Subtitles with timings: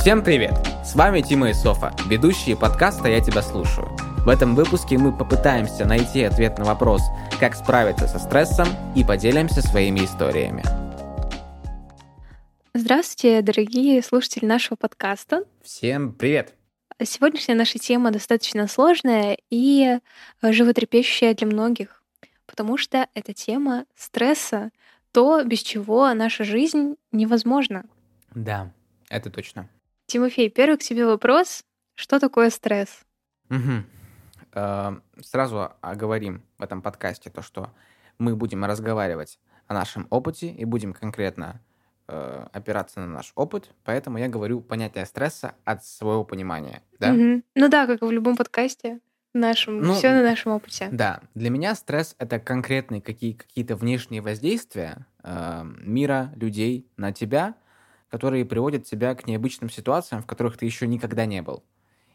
[0.00, 0.54] Всем привет!
[0.82, 3.86] С вами Тима и Софа, ведущие подкаста «Я тебя слушаю».
[4.24, 7.02] В этом выпуске мы попытаемся найти ответ на вопрос,
[7.38, 8.66] как справиться со стрессом
[8.96, 10.64] и поделимся своими историями.
[12.72, 15.44] Здравствуйте, дорогие слушатели нашего подкаста.
[15.62, 16.54] Всем привет!
[17.02, 19.98] Сегодняшняя наша тема достаточно сложная и
[20.40, 22.02] животрепещущая для многих,
[22.46, 24.70] потому что это тема стресса,
[25.12, 27.84] то, без чего наша жизнь невозможна.
[28.34, 28.72] Да,
[29.10, 29.68] это точно.
[30.10, 31.62] Тимофей, первый к тебе вопрос.
[31.94, 32.88] Что такое стресс?
[33.48, 35.00] Угу.
[35.22, 37.70] Сразу оговорим в этом подкасте то, что
[38.18, 39.38] мы будем разговаривать
[39.68, 41.60] о нашем опыте и будем конкретно
[42.08, 46.82] э, опираться на наш опыт, поэтому я говорю понятие стресса от своего понимания.
[46.98, 47.12] Да?
[47.12, 47.42] Угу.
[47.54, 48.98] Ну да, как и в любом подкасте
[49.32, 50.88] нашем, ну, все на нашем опыте.
[50.90, 57.54] Да, для меня стресс это конкретные какие, какие-то внешние воздействия э, мира, людей на тебя,
[58.10, 61.64] которые приводят тебя к необычным ситуациям, в которых ты еще никогда не был.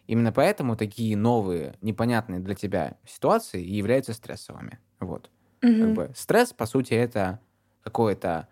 [0.07, 4.79] Именно поэтому такие новые, непонятные для тебя ситуации являются стрессовыми.
[4.99, 5.31] Вот.
[5.61, 5.79] Мгм.
[5.81, 7.39] Как бы стресс, по сути, это
[7.83, 8.47] какое-то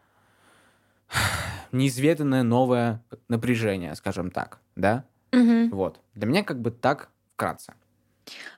[1.71, 5.05] неизведанное новое напряжение, скажем так, да?
[5.31, 5.69] Мгм.
[5.69, 5.99] Вот.
[6.15, 7.73] Для меня как бы так вкратце.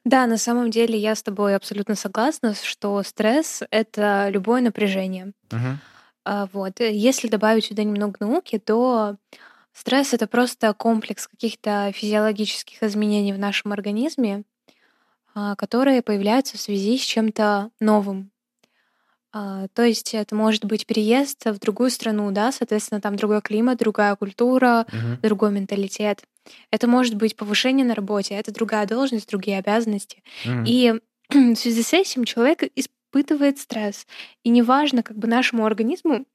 [0.04, 5.34] Да, на самом деле я с тобой абсолютно согласна, что стресс— это любое напряжение.
[5.52, 5.80] Мгм.
[6.26, 6.82] А, вот.
[6.82, 9.16] э, Если добавить сюда немного науки, то
[9.74, 14.44] стресс это просто комплекс каких-то физиологических изменений в нашем организме,
[15.36, 18.32] а, которые появляются в связи с чем-то новым.
[19.32, 23.78] А, То есть это может быть переезд в другую страну, да, соответственно, там другой климат,
[23.78, 25.20] другая культура, Мгм.
[25.22, 26.24] другой менталитет.
[26.72, 30.24] Это может быть повышение на работе, это другая должность, другие обязанности.
[30.46, 30.64] Мгм.
[30.66, 30.94] И
[31.30, 32.64] в связи с этим человек
[33.16, 34.06] испытывает стресс.
[34.44, 36.26] И неважно, как бы нашему организму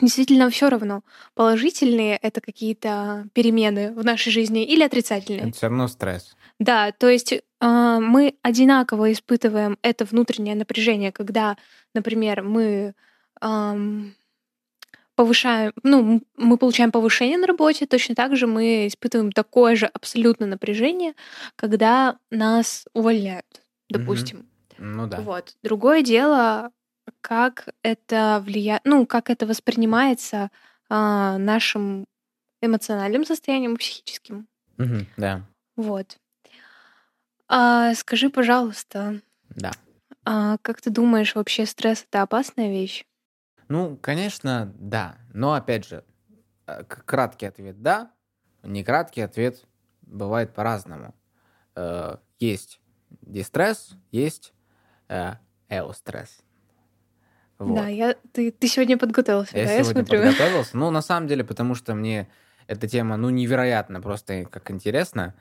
[0.00, 1.02] действительно все равно,
[1.34, 5.48] положительные это какие-то перемены в нашей жизни или отрицательные.
[5.48, 6.36] Это все равно стресс.
[6.60, 11.56] Да, то есть а, мы одинаково испытываем это внутреннее напряжение, когда,
[11.94, 12.94] например, мы
[13.40, 14.14] ам,
[15.16, 20.46] повышаем, ну, мы получаем повышение на работе, точно так же мы испытываем такое же абсолютно
[20.46, 21.14] напряжение,
[21.56, 24.47] когда нас увольняют, допустим.
[24.78, 25.20] Ну да.
[25.20, 25.56] Вот.
[25.62, 26.70] Другое дело,
[27.20, 30.50] как это влияет, ну, как это воспринимается
[30.88, 32.06] а, нашим
[32.62, 34.48] эмоциональным состоянием психическим.
[34.76, 35.06] Мгм.
[35.16, 35.42] Да.
[35.76, 36.18] Вот.
[37.48, 39.72] А, скажи, пожалуйста, Да.
[40.24, 43.04] а, как ты думаешь, вообще стресс это опасная вещь?
[43.68, 45.16] Ну, конечно, да.
[45.32, 46.04] Но опять же,
[46.66, 48.10] э, к- краткий ответ да,
[48.62, 49.64] не краткий ответ
[50.02, 51.14] бывает по-разному.
[51.74, 52.80] Э, Есть
[53.22, 54.52] дистресс, есть
[55.08, 55.32] э,
[55.68, 56.38] эостресс.
[57.58, 57.74] Вот.
[57.74, 60.22] Да, я, ты, ты сегодня подготовился, Я да, я сегодня смотрю.
[60.22, 60.76] подготовился.
[60.76, 62.28] Ну, на самом деле, потому что мне
[62.68, 65.34] эта тема, ну, невероятно просто как интересна.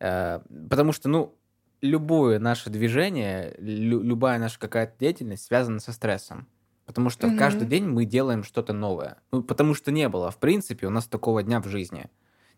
[0.00, 1.34] Э, Потому что, ну,
[1.80, 6.46] любое наше движение, лю- любая наша какая-то деятельность связана со стрессом.
[6.84, 7.38] Потому что Мгм.
[7.38, 9.16] каждый день мы делаем что-то новое.
[9.30, 12.10] Ну, потому что не было, в принципе, у нас такого дня в жизни.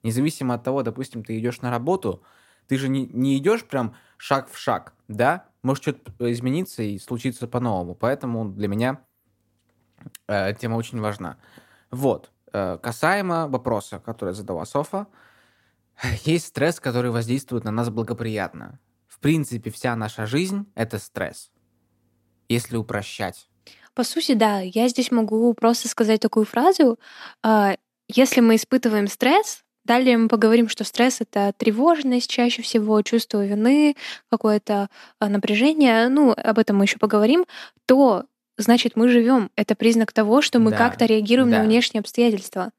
[0.03, 2.23] Независимо от того, допустим, ты идешь на работу,
[2.67, 5.47] ты же не, не идешь прям шаг в шаг, да?
[5.65, 7.95] Может что-то измениться и случиться по-новому.
[7.97, 9.01] Поэтому для меня
[10.29, 11.39] э, тема очень важна.
[11.91, 12.31] Вот.
[12.53, 15.07] э, касаемо вопроса, который задала Софа,
[16.25, 18.79] есть стресс, который воздействует на нас благоприятно.
[19.09, 21.51] В принципе, вся наша жизнь— это стресс.
[22.49, 23.49] Если упрощать.
[23.95, 26.99] По сути, да, я здесь могу просто сказать такую фразу.
[27.43, 27.77] а,
[28.09, 33.97] Если мы испытываем стресс, далее мы поговорим, что стресс— это тревожность чаще всего, чувство вины,
[34.31, 37.45] какое-то а, напряжение, ну, об этом мы еще поговорим,
[37.87, 38.25] то
[38.57, 39.51] значит мы живем.
[39.57, 41.59] Это признак того, что мы Да, как-то реагируем да.
[41.59, 42.71] на внешние обстоятельства.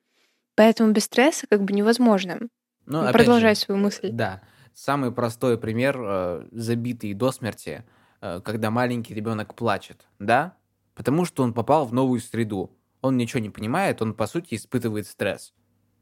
[0.55, 2.39] Поэтому без стресса как бы невозможно.
[2.85, 4.09] Ну, опять Продолжай же, свою мысль.
[4.11, 4.41] Да.
[4.73, 7.83] Самый простой пример, э, забитый до смерти,
[8.21, 10.55] э, когда маленький ребенок плачет, да?
[10.93, 12.71] Потому что он попал в новую среду.
[13.01, 15.53] Он ничего не понимает, он, по сути, испытывает стресс.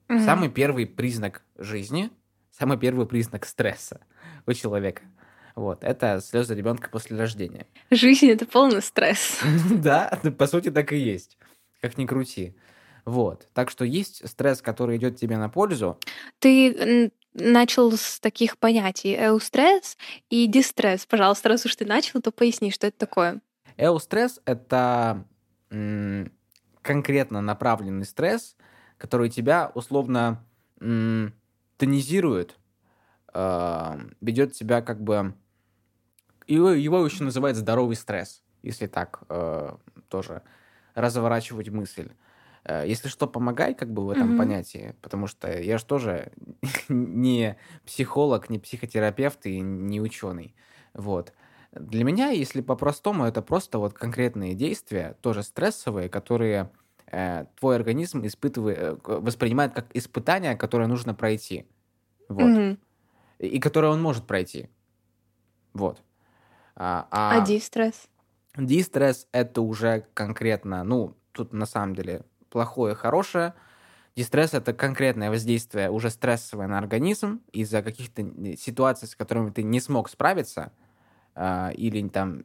[0.07, 0.19] Мгм.
[0.19, 2.09] Самый первый признак жизни,
[2.51, 4.01] самый первый признак стресса
[4.45, 5.03] у человека.
[5.55, 7.67] Вот, это слезы ребенка после рождения.
[7.91, 9.39] Жизнь— это полный стресс.
[9.69, 11.37] Да, по сути, так и есть.
[11.81, 12.55] Как ни крути.
[13.05, 13.47] Вот.
[13.53, 15.99] Так что есть стресс, который идет тебе на пользу.
[16.39, 19.97] Ты начал с таких понятий эустресс
[20.29, 21.05] и дистресс.
[21.05, 23.41] Пожалуйста, раз уж ты начал, то поясни, что это такое.
[23.77, 25.25] Эустресс— это
[26.81, 28.55] конкретно направленный стресс,
[29.03, 30.47] который тебя условно
[30.79, 31.33] м,
[31.77, 32.57] тонизирует,
[33.33, 35.35] э, ведет тебя как бы...
[36.47, 39.75] Его, его еще называют здоровый стресс, если так э,
[40.09, 40.41] тоже
[40.95, 42.11] разворачивать мысль.
[42.63, 44.37] Э, если что, помогай как бы в этом Мгм.
[44.37, 46.31] понятии, потому что я же тоже
[46.89, 50.55] не психолог, не психотерапевт и не ученый.
[50.93, 51.33] Вот.
[51.73, 56.71] Для меня, если по-простому, это просто вот конкретные действия, тоже стрессовые, которые
[57.59, 61.67] твой организм испытывает, э, воспринимает как испытание, которое нужно пройти.
[62.29, 62.47] Вот.
[62.47, 62.77] Мгм.
[63.39, 64.69] И, и которое он может пройти.
[65.73, 66.01] Вот.
[66.75, 68.07] А, А а дистресс?
[68.57, 73.53] дистресс это уже конкретно, ну, тут на самом деле плохое, хорошее.
[74.15, 78.23] Дистресс это конкретное воздействие уже стрессовое на организм из-за каких-то
[78.57, 80.71] ситуаций, с которыми ты не смог справиться,
[81.35, 82.43] а, или там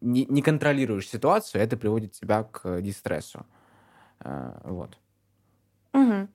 [0.00, 3.46] не, не контролируешь ситуацию, это приводит тебя к дистрессу.
[4.20, 4.96] А, вот.
[5.92, 6.28] Мгм.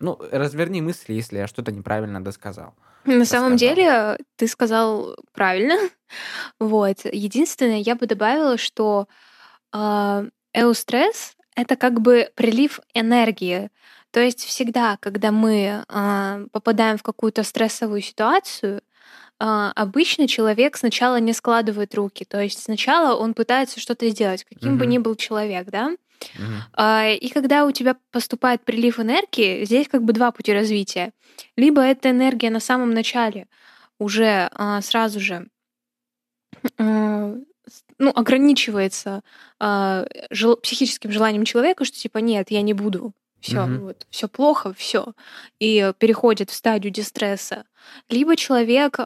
[0.00, 2.74] Ну, разверни мысли, если я что-то неправильно досказал.
[3.04, 3.74] На самом Рассказал.
[3.76, 5.76] деле, ты сказал правильно.
[6.60, 6.98] Вот.
[7.04, 9.08] Единственное, я бы добавила, что
[9.72, 10.24] а,
[10.54, 13.70] эустресс— это как бы прилив энергии.
[14.12, 18.82] То есть всегда, когда мы а, попадаем в какую-то стрессовую ситуацию,
[19.40, 22.24] а, обычно человек сначала не складывает руки.
[22.24, 24.90] То есть сначала он пытается что-то сделать, каким бы Мгм.
[24.92, 25.90] ни был человек, да?
[26.72, 31.12] А, И когда у тебя поступает прилив энергии, здесь как бы два пути развития.
[31.56, 33.46] Либо эта энергия на самом начале
[33.98, 35.48] уже а, сразу же
[36.78, 37.34] а,
[37.98, 39.22] ну, ограничивается
[39.58, 43.12] а, жел- психическим желанием человека, что типа нет, я не буду.
[43.46, 43.80] Все, Мгм.
[43.80, 45.12] вот, все плохо, все.
[45.60, 47.64] И переходит в стадию дистресса.
[48.08, 48.98] Либо человек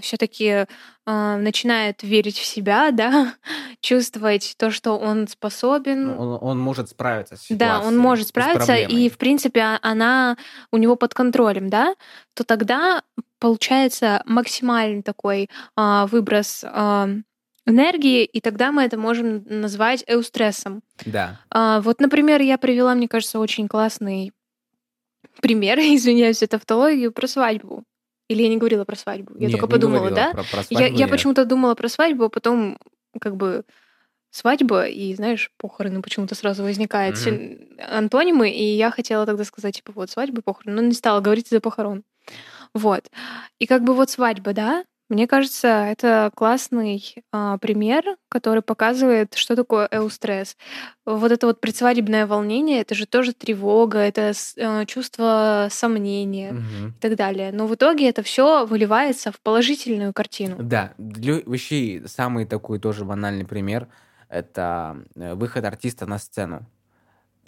[0.00, 0.66] все-таки
[1.06, 3.34] начинает верить в себя, да,
[3.82, 8.28] чувствовать то, что он способен, Ну, Он, он может справиться с да, он ситуацией, может
[8.28, 10.38] справиться, и, в принципе, а- она
[10.72, 11.94] у него под контролем, да,
[12.32, 13.02] то тогда
[13.38, 17.08] получается максимальный такой а, выброс а,
[17.66, 20.82] энергии, и тогда мы это можем назвать эустрессом.
[21.06, 21.40] Да.
[21.50, 24.32] А, вот, например, я привела, мне кажется, очень классный
[25.40, 27.84] пример, извиняюсь за тавтологию, про свадьбу.
[28.28, 29.34] Или я не говорила про свадьбу?
[29.34, 30.30] Я Нет, только подумала, да?
[30.32, 31.10] Про, про Я, свадьбу я нет.
[31.10, 32.78] почему-то думала про свадьбу, а потом
[33.20, 33.64] как бы
[34.30, 39.92] свадьба и, знаешь, похороны почему-то сразу возникают син- антонимы, и я хотела тогда сказать, типа,
[39.92, 42.02] вот, свадьба, похороны, но не стала говорить из-за похорон.
[42.72, 43.08] Вот.
[43.58, 44.84] И как бы вот свадьба, да,
[45.14, 50.56] мне кажется, это классный а, пример, который показывает, что такое эустресс.
[51.06, 56.88] Вот это вот предсвадебное волнение, это же тоже тревога, это э, чувство сомнения Мгм.
[56.88, 57.52] и так далее.
[57.52, 60.56] Но в итоге это все выливается в положительную картину.
[60.58, 63.88] Да, вообще самый такой тоже банальный пример–
[64.28, 66.66] это э, выход артиста на сцену.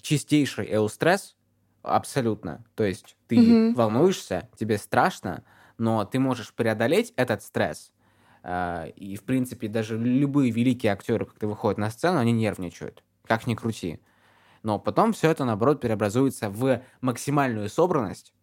[0.01, 1.35] Чистейший эустресс,
[1.83, 2.65] абсолютно.
[2.77, 3.75] То есть ты Мгм.
[3.75, 5.43] волнуешься, тебе страшно,
[5.79, 7.93] но ты можешь преодолеть этот стресс.
[8.43, 13.47] А, И, в принципе, даже любые великие актеры, когда выходят на сцену, они нервничают, как
[13.47, 14.01] ни крути.
[14.63, 18.35] Но потом все это, наоборот, преобразуется в максимальную собранность,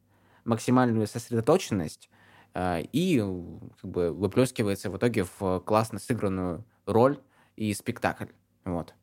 [0.46, 2.10] максимальную сосредоточенность
[2.54, 3.44] а, и э,
[3.82, 7.20] как бы выплескивается в итоге в классно сыгранную роль
[7.56, 8.28] и спектакль.
[8.66, 8.94] Вот.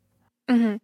[0.49, 0.81] Мгм.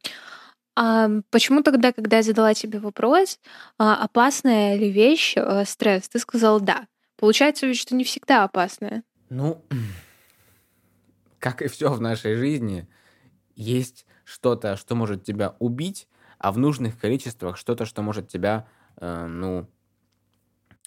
[0.77, 3.41] А почему тогда, когда я задала тебе вопрос,
[3.79, 6.87] а, опасная ли вещь э, стресс, ты сказал да.
[7.17, 9.03] Получается ведь, что не всегда опасная.
[9.29, 9.63] Ну,
[11.39, 12.87] как и все в нашей жизни,
[13.55, 16.09] есть что-то, что может тебя убить,
[16.39, 18.69] а в нужных количествах что-то, что может тебя,
[18.99, 19.67] э, ну,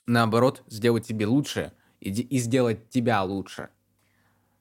[0.05, 3.69] наоборот, сделать тебе лучше и, и сделать тебя лучше.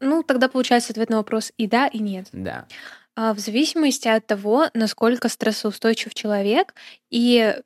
[0.00, 2.28] Ну, тогда получается ответ на вопрос и да, и нет.
[2.32, 2.66] Да.
[3.16, 6.74] А, В зависимости от того, насколько стрессоустойчив человек
[7.10, 7.56] и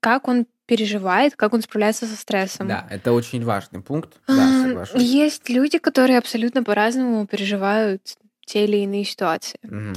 [0.00, 2.68] как он переживает, как он справляется со стрессом.
[2.68, 4.18] Да, это очень важный пункт.
[4.28, 5.02] Да, соглашусь.
[5.02, 8.02] Есть люди, которые абсолютно по-разному переживают
[8.44, 9.58] те или иные ситуации.
[9.62, 9.94] Мгм.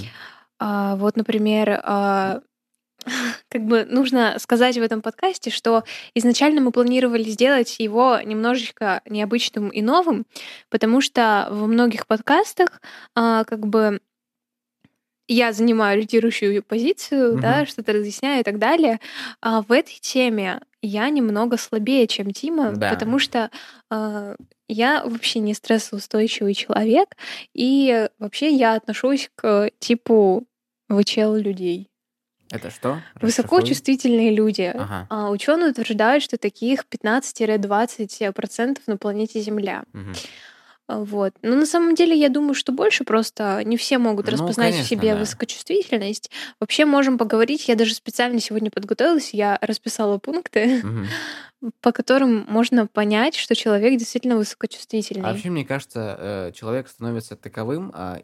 [0.60, 2.42] А, вот, например, а,
[3.50, 9.70] как бы нужно сказать в этом подкасте, что изначально мы планировали сделать его немножечко необычным
[9.70, 10.26] и новым,
[10.70, 12.82] потому что во многих подкастах
[13.16, 14.00] а, как бы
[15.34, 17.66] я занимаю лидирующую позицию, да, Мгм.
[17.68, 19.00] что-то разъясняю и так далее.
[19.42, 22.90] А в этой теме я немного слабее, чем Тима, Да.
[22.90, 23.50] потому что
[23.90, 24.36] а,
[24.68, 27.16] я вообще не стрессоустойчивый человек,
[27.54, 30.46] и вообще я отношусь к типу
[30.90, 31.90] ВЧЛ людей.
[32.52, 33.02] Это что?
[33.22, 33.70] Высоко Расшифруй.
[33.70, 34.72] чувствительные люди.
[34.76, 35.08] Ага.
[35.10, 39.84] А, ученые утверждают, что таких 15-20% на планете Земля.
[39.94, 40.14] Мгм.
[40.92, 41.34] А, Вот.
[41.42, 44.78] Но на самом деле я думаю, что больше просто не все могут Ну, распознать в
[44.78, 45.20] конечно, себе да.
[45.20, 46.30] высокочувствительность.
[46.60, 47.68] Вообще можем поговорить.
[47.70, 51.08] Я даже специально сегодня подготовилась, я расписала пункты, Мгм.
[51.82, 55.24] по которым можно понять, что человек действительно А высокочувствительный.
[55.24, 58.20] вообще, мне кажется, э, человек становится таковым а,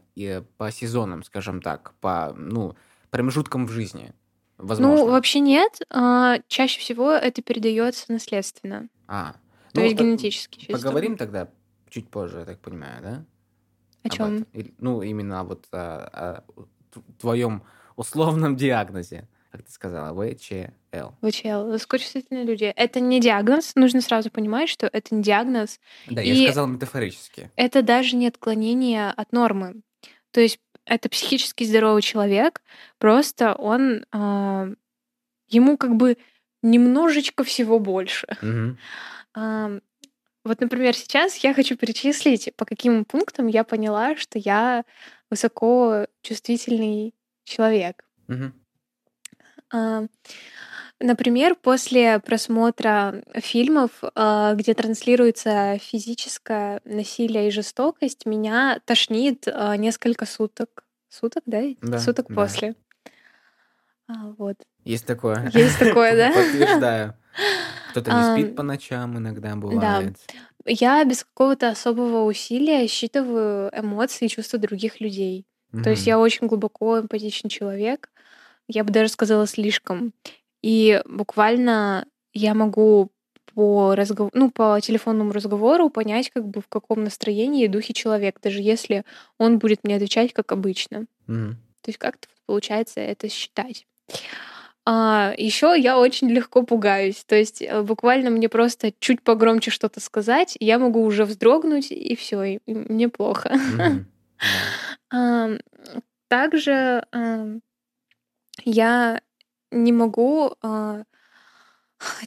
[0.58, 2.76] по сезонам, скажем так, по ну,
[3.12, 4.14] промежуткам в жизни.
[4.58, 4.96] Возможно.
[5.06, 5.80] Ну, вообще нет.
[5.90, 8.90] А, чаще всего это передается наследственно.
[9.08, 9.34] А,
[9.72, 10.74] То ну, есть так генетически чисто.
[10.74, 11.48] поговорим тогда
[11.90, 13.26] чуть позже, я так понимаю, да?
[14.04, 14.46] О чем?
[14.54, 14.74] этом.
[14.80, 16.44] Ну, именно вот о, о
[16.94, 17.64] т- твоем
[17.96, 21.12] условном диагнозе, как ты сказала, ВЧЛ.
[21.22, 22.66] ВЧЛ, высокочувствительные люди.
[22.76, 23.74] Это не диагноз.
[23.76, 25.80] Нужно сразу понимать, что это не диагноз.
[26.08, 27.52] Да, И- я сказал метафорически.
[27.56, 29.82] Это даже не отклонение от нормы.
[30.32, 32.62] То есть это психически здоровый человек,
[32.98, 34.06] просто он...
[34.12, 34.70] а,
[35.50, 36.18] ему как бы
[36.62, 38.28] немножечко всего больше.
[39.34, 39.82] Ам,
[40.48, 44.86] Вот, например, сейчас я хочу перечислить, по каким пунктам я поняла, что я
[45.30, 47.14] высоко чувствительный
[47.44, 48.06] человек.
[49.74, 50.06] А,
[51.00, 60.26] Например, после просмотра фильмов, а, где транслируется физическое насилие и жестокость, меня тошнит а, несколько
[60.26, 60.86] суток.
[61.10, 61.62] Суток, да?
[61.82, 62.36] Да, Суток да.
[62.36, 62.76] после.
[64.08, 64.56] Вот.
[64.86, 65.52] Есть такое.
[65.54, 66.32] Есть такое, да?
[66.34, 67.16] Подтверждаю.
[68.02, 70.18] Кто-то не спит по ночам иногда бывает.
[70.66, 75.46] Я без какого-то особого усилия считываю эмоции и чувства других людей.
[75.84, 78.10] То есть я очень глубоко эмпатичный человек.
[78.68, 80.14] Я бы даже сказала слишком.
[80.62, 83.12] И буквально я могу
[83.54, 88.40] по разговор, ну, по телефонному разговору понять, как бы в каком настроении и духе человек,
[88.42, 89.04] даже если
[89.38, 91.06] он будет мне отвечать как обычно.
[91.28, 91.58] Мгм.
[91.82, 93.88] То есть как-то получается это считать.
[94.90, 97.26] А, еще я очень легко пугаюсь.
[97.26, 102.16] То есть э, буквально мне просто чуть погромче что-то сказать, я могу уже вздрогнуть, и
[102.16, 103.54] все, и мне плохо.
[106.30, 107.04] Также
[108.64, 109.22] я
[109.72, 111.04] не могу а,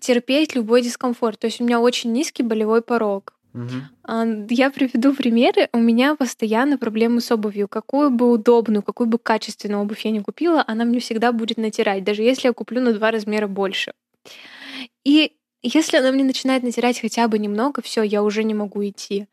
[0.01, 1.39] терпеть любой дискомфорт.
[1.39, 3.40] То есть у меня очень низкий болевой порог.
[4.05, 5.69] А, Я приведу примеры.
[5.73, 7.69] У меня постоянно проблемы с обувью.
[7.69, 12.05] Какую бы удобную, какую бы качественную обувь я не купила, она мне всегда будет натирать,
[12.05, 13.93] даже если я куплю на два размера больше.
[15.05, 19.27] И если она мне начинает натирать хотя бы немного, все, я уже не могу идти.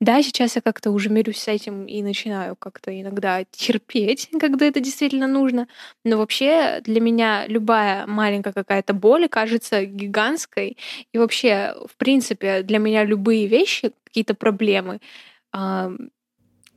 [0.00, 4.80] Да, сейчас я как-то уже мирюсь с этим и начинаю как-то иногда терпеть, когда это
[4.80, 5.68] действительно нужно.
[6.04, 10.76] Но вообще для меня любая маленькая какая-то боль кажется гигантской.
[11.12, 15.00] И вообще, в принципе, для меня любые вещи, какие-то проблемы,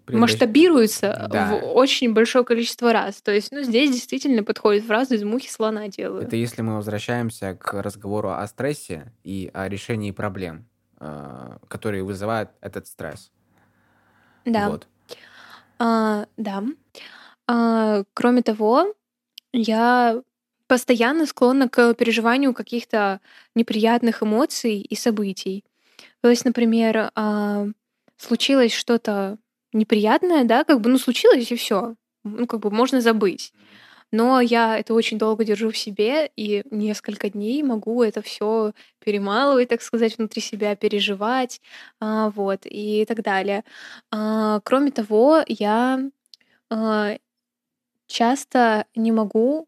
[0.05, 1.47] Преодолеть- масштабируются Да.
[1.47, 3.21] в очень большое количество раз.
[3.21, 6.21] То есть, ну, здесь действительно подходит фраза «из мухи слона делаю».
[6.24, 10.67] Это если мы возвращаемся к разговору о стрессе и о решении проблем,
[11.00, 13.31] э, которые вызывают этот стресс.
[14.45, 14.69] Да.
[14.69, 14.88] Вот.
[15.79, 16.63] А, да.
[17.47, 18.93] А, кроме того,
[19.53, 20.21] я
[20.67, 23.19] постоянно склонна к переживанию каких-то
[23.55, 25.63] неприятных эмоций и событий.
[26.21, 27.67] То есть, например, а,
[28.17, 29.38] случилось что-то
[29.75, 31.96] неприятное, да, как бы, ну, случилось и все.
[32.24, 33.53] Ну, как бы можно забыть.
[34.12, 39.70] Но я это очень долго держу в себе, и несколько дней могу это все перемалывать,
[39.70, 41.62] так сказать, внутри себя, переживать,
[42.00, 43.63] а, вот, и так далее.
[44.12, 46.01] А, кроме того, я
[46.72, 47.17] а,
[48.08, 49.67] часто не могу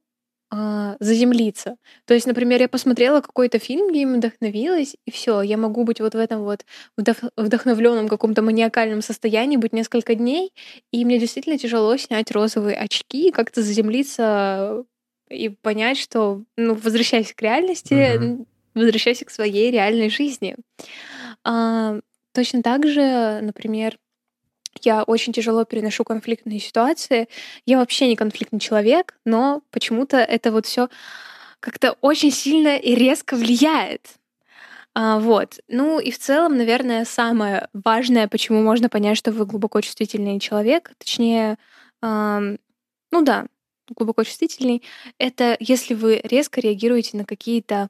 [0.50, 1.76] а, заземлиться.
[2.06, 6.00] То есть, например, я посмотрела какой-то фильм, где им вдохновилась, и все, я могу быть
[6.00, 6.66] вот в этом вот
[6.98, 10.54] вдох- вдохновленном каком-то маниакальном состоянии, быть несколько дней,
[10.92, 14.86] и мне действительно тяжело снять розовые очки и как-то заземлиться
[15.30, 20.56] и понять, что, ну, возвращайся к реальности, н- возвращайся к своей реальной жизни.
[21.44, 22.00] А,
[22.34, 23.98] точно так же, например,
[24.84, 27.28] я очень тяжело переношу конфликтные ситуации.
[27.66, 30.90] Я вообще не конфликтный человек, но почему-то это вот все
[31.60, 34.18] как-то очень сильно и резко влияет.
[34.94, 35.60] А, вот.
[35.68, 40.92] Ну и в целом, наверное, самое важное, почему можно понять, что вы глубоко чувствительный человек,
[40.98, 41.58] точнее,
[42.02, 42.58] ам,
[43.12, 43.46] ну да,
[43.96, 44.84] глубоко чувствительный,
[45.20, 47.90] это если вы резко реагируете на какие-то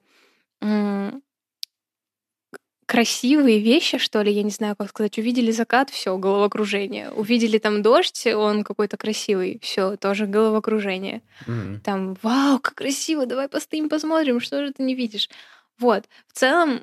[2.87, 5.19] красивые вещи, что ли, я не знаю, как сказать.
[5.19, 7.11] Увидели закат, все, головокружение.
[7.11, 11.21] Увидели там дождь, он какой-то красивый, все, тоже головокружение.
[11.45, 11.81] Мгм.
[11.81, 15.29] Там, вау, как красиво, давай постоим, посмотрим, что же ты не видишь.
[15.77, 16.79] Вот, в целом,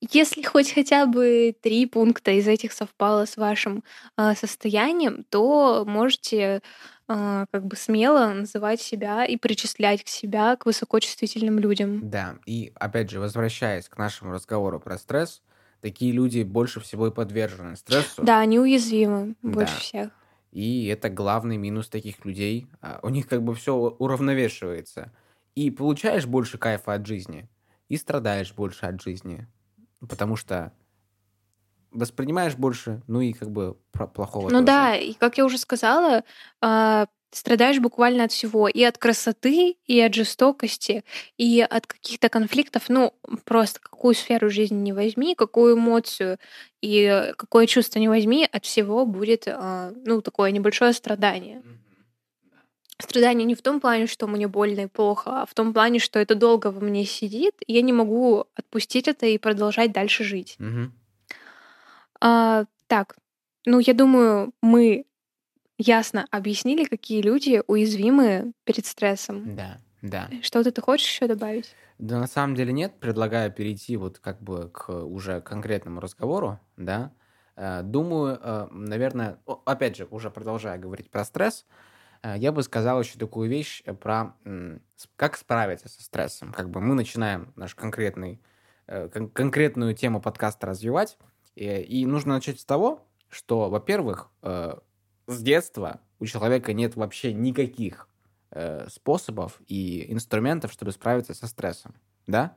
[0.00, 3.82] если хоть хотя бы три пункта из этих совпало с вашим
[4.16, 6.62] а, состоянием, то можете
[7.06, 12.10] как бы смело называть себя и причислять к себя к высокочувствительным людям.
[12.10, 15.42] Да, и опять же, возвращаясь к нашему разговору про стресс,
[15.80, 18.24] такие люди больше всего и подвержены стрессу.
[18.24, 19.80] Да, они уязвимы больше Да.
[19.80, 20.10] всех.
[20.52, 22.66] И это главный минус таких людей.
[22.80, 25.12] А, У них как бы все уравновешивается.
[25.54, 27.48] И получаешь больше кайфа от жизни,
[27.88, 29.46] и страдаешь больше от жизни.
[30.08, 30.72] Потому что
[31.96, 33.76] воспринимаешь больше, ну и как бы
[34.14, 36.24] плохого Ну да, и как я уже сказала,
[36.60, 38.68] Ты страдаешь буквально от всего.
[38.68, 41.04] И от красоты, и от жестокости,
[41.36, 42.84] и от каких-то конфликтов.
[42.88, 43.12] Ну,
[43.44, 46.38] просто какую сферу жизни не возьми, какую эмоцию
[46.80, 51.62] и какое чувство не возьми, от всего будет, а, ну, такое небольшое страдание.
[52.98, 56.18] Страдание не в том плане, что мне больно и плохо, а в том плане, что
[56.18, 60.56] это долго во мне сидит, и я не могу отпустить это и продолжать дальше жить.
[60.58, 60.94] Мгм.
[62.20, 63.16] А, так,
[63.64, 65.04] ну, я думаю, мы
[65.78, 69.56] ясно объяснили, какие люди уязвимы перед стрессом.
[69.56, 70.30] Да, да.
[70.42, 71.74] Что-то ты хочешь еще добавить?
[71.98, 72.98] Да, на самом деле нет.
[73.00, 77.12] Предлагаю перейти вот как бы к уже конкретному разговору, да.
[77.56, 81.66] Э, Думаю, э, наверное, опять же, уже продолжая говорить про стресс,
[82.22, 84.34] э, я бы сказал еще такую вещь про
[85.16, 86.52] как справиться со стрессом.
[86.52, 88.40] Как бы мы начинаем наш конкретный,
[88.86, 91.16] кон- конкретную тему подкаста развивать,
[91.56, 94.74] и, и нужно начать с того, что, во-первых, э,
[95.26, 98.08] с детства у человека нет вообще никаких
[98.50, 101.96] э, способов и инструментов, чтобы справиться со стрессом,
[102.26, 102.56] да?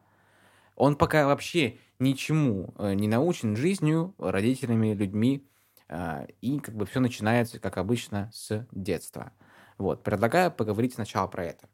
[0.75, 5.47] Он пока вообще ничему э, не научен жизнью, родителями, людьми,
[5.87, 9.31] э, и как бы все начинается, как обычно, с детства.
[9.77, 11.69] Вот, предлагаю поговорить сначала про это.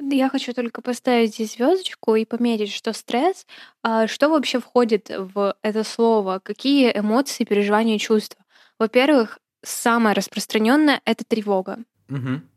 [0.00, 3.46] Я хочу только поставить здесь звездочку и пометить, что стресс,
[3.82, 8.42] а, что вообще входит в это слово, какие эмоции, переживания, чувства.
[8.78, 11.78] Во-первых, самое распространенное это тревога.
[12.08, 12.48] Мгм.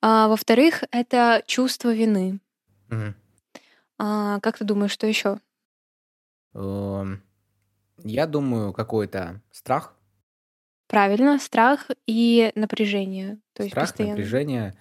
[0.00, 2.40] А, во-вторых, это чувство вины.
[2.88, 3.14] Мгм.
[3.98, 5.38] А, как ты думаешь, что еще?
[6.54, 7.22] Эм,
[8.04, 9.94] Я думаю, какой-то страх,
[10.88, 13.38] Правильно, страх и напряжение.
[13.54, 14.16] То есть страх, постоянно.
[14.16, 14.74] напряжение,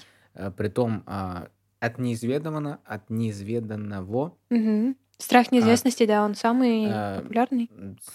[0.52, 4.96] притом а, от неизведанного, от неизведанного, Мгм.
[5.18, 7.70] Страх от неизвестности, да, он самый э, популярный.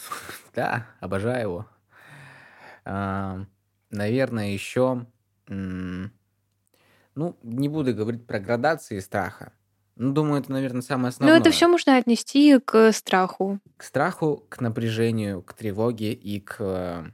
[0.54, 1.66] да, обожаю его.
[2.84, 3.44] А,
[3.90, 5.06] Наверное, еще,
[5.48, 6.10] ну,
[7.42, 9.52] не буду говорить про градации страха.
[9.94, 11.52] Ну, думаю, это, наверное, самое Но это основное.
[11.52, 17.04] все можно отнести к страху К страху, к напряжению, к тревоге и к э,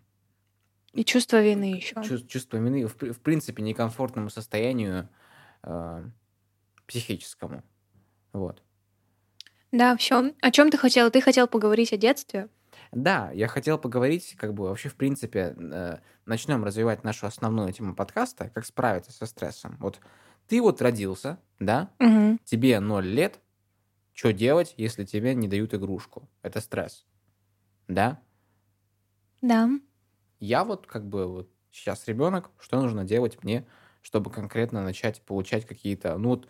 [0.92, 1.94] и чувство вины еще.
[1.96, 5.08] чувс- чувству вины, в, в принципе, некомфортному состоянию
[5.62, 6.04] э,
[6.86, 7.62] психическому.
[8.32, 8.62] Вот.
[9.72, 10.34] Да, все.
[10.42, 11.10] О чем ты хотел?
[11.10, 12.48] Ты хотел поговорить о детстве?
[12.90, 17.94] Да, я хотел поговорить, как бы вообще, в принципе, э, начнем развивать нашу основную тему
[17.94, 19.76] подкаста, как справиться со стрессом.
[19.78, 20.00] Вот
[20.46, 22.38] ты вот родился, да, Мгм.
[22.44, 23.40] тебе 0 лет,
[24.12, 26.28] что делать, если тебе не дают игрушку?
[26.42, 27.06] Это стресс,
[27.88, 28.20] да?
[29.40, 29.70] Да.
[30.42, 33.64] Я вот как бы вот сейчас ребенок, что нужно делать мне,
[34.02, 36.48] чтобы конкретно начать получать какие-то, ну вот,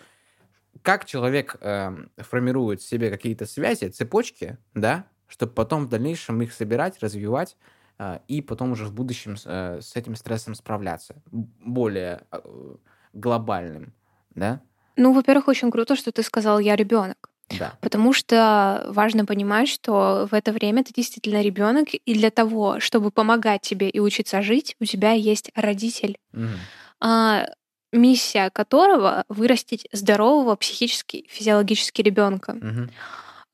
[0.80, 6.54] как человек эм, формирует в себе какие-то связи, цепочки, да, чтобы потом в дальнейшем их
[6.54, 7.58] собирать, развивать
[7.98, 12.40] э, и потом уже в будущем э, с этим стрессом справляться, более э,
[13.12, 13.92] глобальным,
[14.34, 14.62] да,
[14.96, 17.31] Ну, во-первых, очень круто, что ты сказал «я ребенок».
[17.58, 22.80] Да, Потому что важно понимать, что в это время ты действительно ребенок, и для того,
[22.80, 26.58] чтобы помогать тебе и учиться жить, у тебя есть родитель, Мгм.
[27.00, 27.46] а,
[27.92, 32.54] миссия которого вырастить здорового психически, физиологически ребенка.
[32.54, 32.90] Мгм.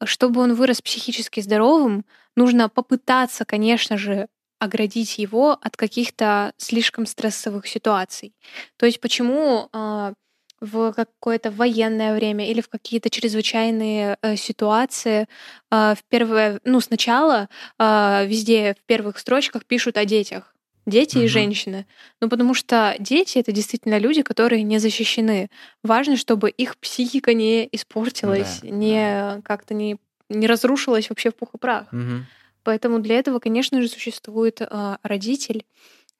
[0.04, 2.04] Чтобы он вырос психически здоровым,
[2.36, 4.28] нужно попытаться, конечно же,
[4.60, 8.34] оградить его от каких-то слишком стрессовых ситуаций.
[8.76, 10.12] То есть почему а,
[10.60, 15.28] в какое-то военное время или в какие-то чрезвычайные э, ситуации
[15.70, 20.54] а, в первое, ну сначала а, везде в первых строчках пишут о детях.
[20.86, 21.28] Дети и Мгм.
[21.28, 21.86] женщины.
[22.20, 25.50] Ну, потому что дети— это действительно люди, которые не защищены.
[25.82, 29.98] Важно, чтобы их психика не испортилась, Да, не как-то не,
[30.30, 31.92] не разрушилась вообще в пух и прах.
[31.92, 32.26] Мгм.
[32.64, 35.64] Поэтому для этого, конечно же, существует а, родитель.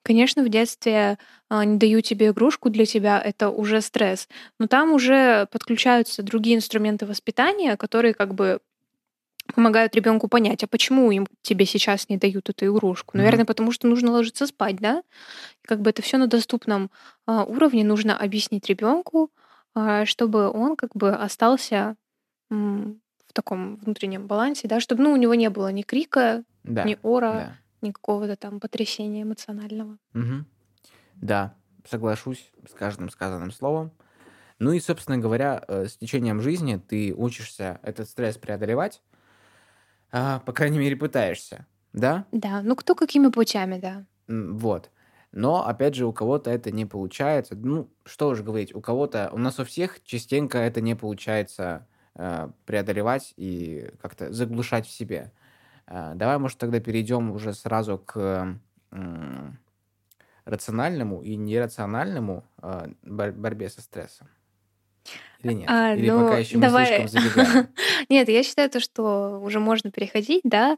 [0.03, 4.29] Конечно, в детстве а, не даю тебе игрушку для тебя, это уже стресс.
[4.59, 8.61] Но там уже подключаются другие инструменты воспитания, которые как бы
[9.55, 13.17] помогают ребенку понять, а почему им тебе сейчас не дают эту игрушку?
[13.17, 15.03] Наверное, потому что нужно ложиться спать, да?
[15.65, 16.91] И как бы это все на доступном
[17.27, 19.31] а, уровне нужно объяснить ребенку,
[19.75, 21.97] а, чтобы он как бы остался
[22.51, 26.85] м, в таком внутреннем балансе, да, чтобы ну, у него не было ни крика, Да,
[26.85, 27.57] ни ора, да.
[27.83, 29.99] Ни какого-то там потрясения эмоционального.
[30.13, 30.47] Мгм.
[31.17, 33.93] Да, соглашусь с каждым сказанным словом.
[34.59, 39.03] Ну и, собственно говоря, э, с течением жизни ты учишься этот стресс преодолевать,
[40.11, 42.27] а, по крайней мере, пытаешься, да?
[42.33, 44.07] Да, ну кто какими путями, да.
[44.27, 44.91] Вот.
[45.31, 47.55] Но, опять же, у кого-то это не получается.
[47.55, 52.49] Ну, что уж говорить, у кого-то, у нас у всех частенько это не получается э,
[52.65, 55.33] преодолевать и как-то заглушать в себе.
[55.89, 58.57] Э, давай, может, тогда перейдем уже сразу к
[60.45, 64.29] рациональному и нерациональному э, бор- борьбе со стрессом?
[65.41, 65.69] Или нет?
[65.71, 66.87] А, Или ну, пока еще мы давай.
[66.87, 67.69] слишком забегаем?
[68.09, 70.77] Нет, я считаю то, что уже можно переходить, да.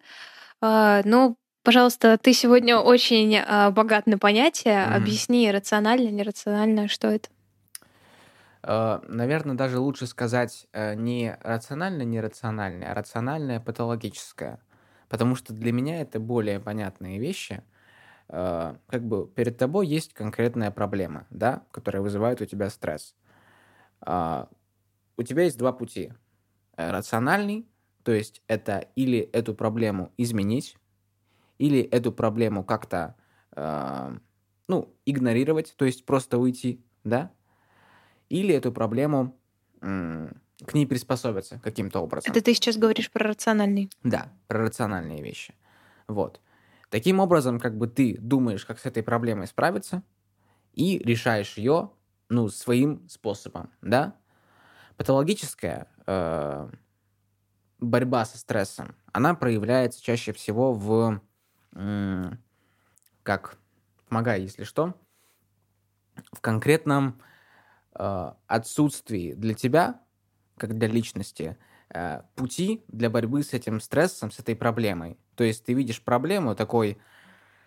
[0.61, 4.85] А, Но, пожалуйста, ты сегодня очень а, богат на понятия.
[4.85, 7.29] Объясни рационально, нерационально, что это.
[8.63, 14.61] Наверное, даже лучше сказать не рационально нерациональное, а рациональное патологическое.
[15.11, 17.65] Потому что для меня это более понятные вещи.
[18.29, 23.17] Э, Как бы перед тобой есть конкретная проблема, да, которая вызывает у тебя стресс.
[24.01, 24.49] А,
[25.19, 26.13] У тебя есть два пути.
[26.77, 27.69] Э, Рациональный,
[28.05, 30.77] то есть это или эту проблему изменить,
[31.59, 33.17] или эту проблему как-то,
[33.57, 34.17] э,
[34.69, 37.33] ну, игнорировать, то есть просто уйти, да,
[38.29, 39.37] или эту проблему
[40.67, 42.31] к ней приспособиться каким-то образом.
[42.31, 43.91] Это ты сейчас говоришь про рациональный.
[44.03, 45.55] Да, про рациональные вещи.
[46.09, 46.41] Вот.
[46.91, 50.03] Таким образом, как бы ты думаешь, как с этой проблемой справиться,
[50.75, 51.91] и решаешь ее,
[52.29, 54.17] ну, своим способом, да?
[54.97, 56.71] Патологическая э,
[57.79, 61.21] борьба со стрессом, она проявляется чаще всего в,
[61.75, 62.39] м,
[63.23, 63.59] как,
[64.09, 64.95] помогай, если что,
[66.33, 67.21] в конкретном
[67.95, 70.01] э, отсутствии для тебя,
[70.61, 71.57] как для личности,
[71.89, 75.17] э, пути для борьбы с этим стрессом, с этой проблемой.
[75.35, 76.99] То есть ты видишь проблему такой...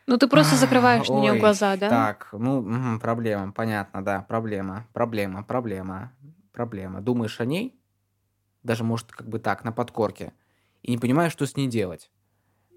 [0.05, 1.89] Ну, ты просто закрываешь на нее глаза, да?
[1.89, 6.13] Так, ну, проблема, понятно, да, проблема, проблема, проблема,
[6.51, 7.01] проблема.
[7.01, 7.75] Думаешь о ней,
[8.61, 10.33] даже, может, как бы так, на подкорке,
[10.83, 12.11] и не понимаешь, что с ней делать.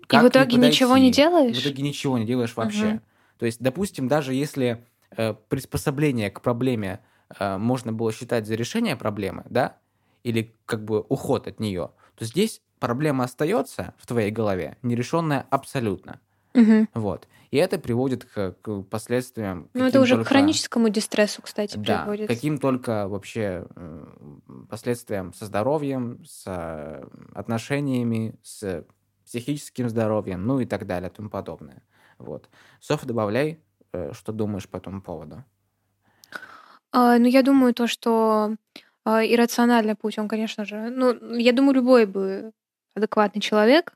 [0.00, 1.56] И Как в к ней итоге ничего не делаешь?
[1.56, 2.86] В итоге ничего не делаешь вообще.
[2.86, 3.02] Мгм.
[3.38, 7.00] То есть, допустим, даже если э, приспособление к проблеме
[7.38, 9.76] э, можно было считать за решение проблемы, да,
[10.26, 16.20] или как бы уход от нее, то здесь проблема остается в твоей голове, нерешенная абсолютно.
[16.54, 16.88] Мгм.
[16.94, 17.28] Вот.
[17.52, 19.68] И это приводит к, к последствиям.
[19.74, 22.28] Ну, это уже к только- хроническому дистрессу, кстати, Да, приводит.
[22.28, 23.66] каким только вообще
[24.68, 28.84] последствиям со здоровьем, с э, отношениями, с
[29.24, 31.82] психическим здоровьем, ну и так далее, и тому подобное.
[32.18, 32.48] Вот.
[32.80, 33.60] Софа, добавляй,
[33.92, 35.44] э, что думаешь по этому поводу.
[36.92, 38.56] А, ну, я думаю, то, что
[39.10, 42.52] иррациональный путь, он, конечно же, ну, я думаю, любой бы
[42.94, 43.92] адекватный человек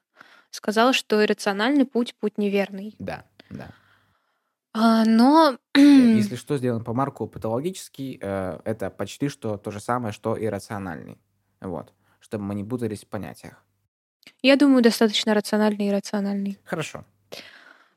[0.51, 2.95] сказал, что иррациональный путь путь неверный.
[2.99, 3.69] Да, да.
[4.73, 10.13] А, но Э, Если что, сделаем помарку патологический, э, это почти что то же самое,
[10.13, 11.19] что и рациональный.
[11.61, 11.93] Вот.
[12.21, 13.65] Чтобы мы не путались в понятиях.
[14.43, 16.59] я думаю, достаточно рациональный и иррациональный.
[16.65, 17.05] Хорошо.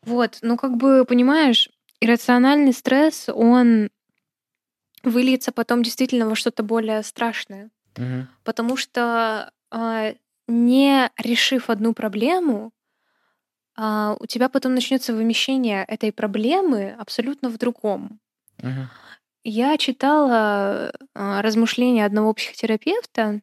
[0.04, 1.69] Вот, ну как бы, понимаешь,
[2.02, 3.89] иррациональный стресс, он
[5.03, 7.69] выльется потом действительно во что-то более страшное.
[7.97, 8.27] Мгм.
[8.43, 10.13] Потому что а,
[10.47, 12.71] не решив одну проблему,
[13.75, 18.19] а, у тебя потом начнется вымещение этой проблемы абсолютно в другом.
[18.61, 18.89] Мгм.
[19.43, 23.41] Я читала а, размышления одного психотерапевта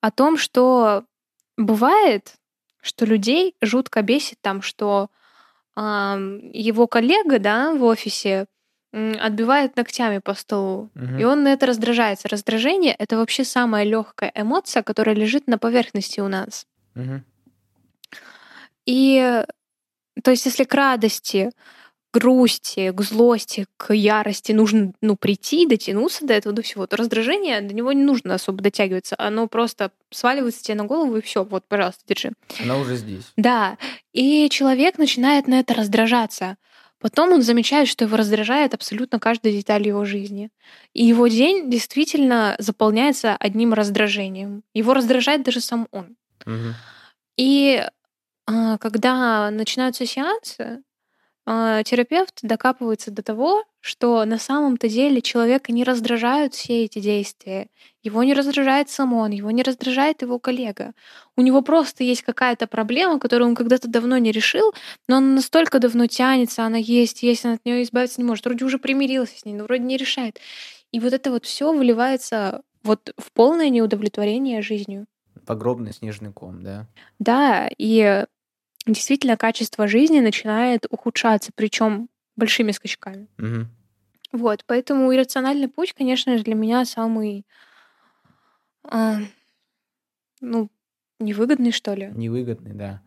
[0.00, 1.04] о том, что
[1.56, 2.34] бывает,
[2.82, 5.10] что людей жутко бесит там, что
[5.78, 8.46] его коллега, да, в офисе
[9.20, 10.90] отбивает ногтями по столу.
[10.94, 11.18] Мгм.
[11.18, 12.28] И он на это раздражается.
[12.28, 16.66] Раздражение— это вообще самая легкая эмоция, которая лежит на поверхности у нас.
[16.94, 17.24] Мгм.
[18.86, 19.44] И
[20.22, 21.50] то есть, если к радости,
[22.10, 26.96] к грусти, к злости, к ярости нужно ну, прийти, дотянуться до этого, до всего, то
[26.96, 29.16] раздражение, до него не нужно особо дотягиваться.
[29.18, 32.32] Оно просто сваливается тебе на голову, и все, вот, пожалуйста, держи.
[32.62, 33.32] Она уже здесь.
[33.36, 33.76] Да,
[34.12, 36.56] и человек начинает на это раздражаться.
[36.98, 40.50] Потом он замечает, что его раздражает абсолютно каждая деталь его жизни.
[40.94, 44.62] И его день действительно заполняется одним раздражением.
[44.72, 46.16] Его раздражает даже сам он.
[46.46, 46.74] Мгм.
[47.36, 47.84] И
[48.46, 50.82] а, когда начинаются сеансы,
[51.46, 57.68] терапевт докапывается до того, что на самом-то деле человека не раздражают все эти действия.
[58.02, 60.92] Его не раздражает сам он, его не раздражает его коллега.
[61.36, 64.72] У него просто есть какая-то проблема, которую он когда-то давно не решил,
[65.08, 68.44] но она настолько давно тянется, она есть, есть, он от нее избавиться не может.
[68.44, 70.40] Вроде уже примирился с ней, но вроде не решает.
[70.90, 75.06] И вот это вот все выливается вот в полное неудовлетворение жизнью.
[75.46, 76.88] Погробный снежный ком, да.
[77.20, 78.24] Да, и
[78.86, 83.28] действительно качество жизни начинает ухудшаться, причем большими скачками.
[83.38, 83.68] Мгм.
[84.32, 87.44] Вот, поэтому иррациональный путь, конечно же, для меня самый,
[88.84, 89.18] а,
[90.40, 90.70] ну,
[91.18, 92.08] невыгодный, что ли.
[92.08, 93.02] Невыгодный, да.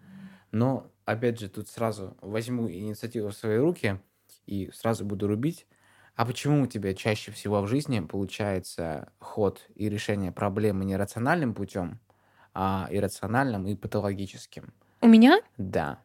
[0.51, 3.99] Но, опять же, тут сразу возьму инициативу в свои руки
[4.45, 5.67] и сразу буду рубить.
[6.15, 11.53] А почему у тебя чаще всего в жизни получается ход и решение проблемы не рациональным
[11.53, 11.99] путем,
[12.53, 14.73] а иррациональным и патологическим?
[15.01, 15.39] У меня?
[15.57, 16.01] Да.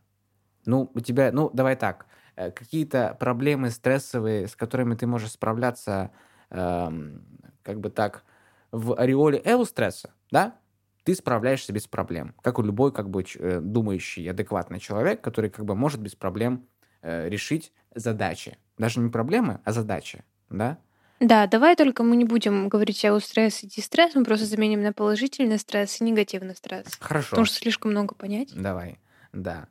[0.66, 2.06] Ну, у тебя, ну, давай так.
[2.36, 6.12] э, какие-то проблемы стрессовые, с которыми ты можешь справляться,
[6.50, 7.26] эм,
[7.62, 8.24] как бы так,
[8.72, 10.56] в ореоле эустресса, да,
[11.04, 15.64] ты справляешься без проблем, как у любой как бы э, думающий, адекватный человек, который как
[15.64, 16.68] бы может без проблем
[17.02, 18.58] э, решить задачи.
[18.78, 20.78] Даже не проблемы, а задачи, да?
[21.20, 24.92] Да, давай только мы не будем говорить о стресс и дистресс, мы просто заменим на
[24.92, 26.86] положительный стресс и негативный стресс.
[27.00, 27.30] Хорошо.
[27.30, 28.50] Потому что слишком много понять.
[28.54, 28.98] Давай,
[29.32, 29.68] да.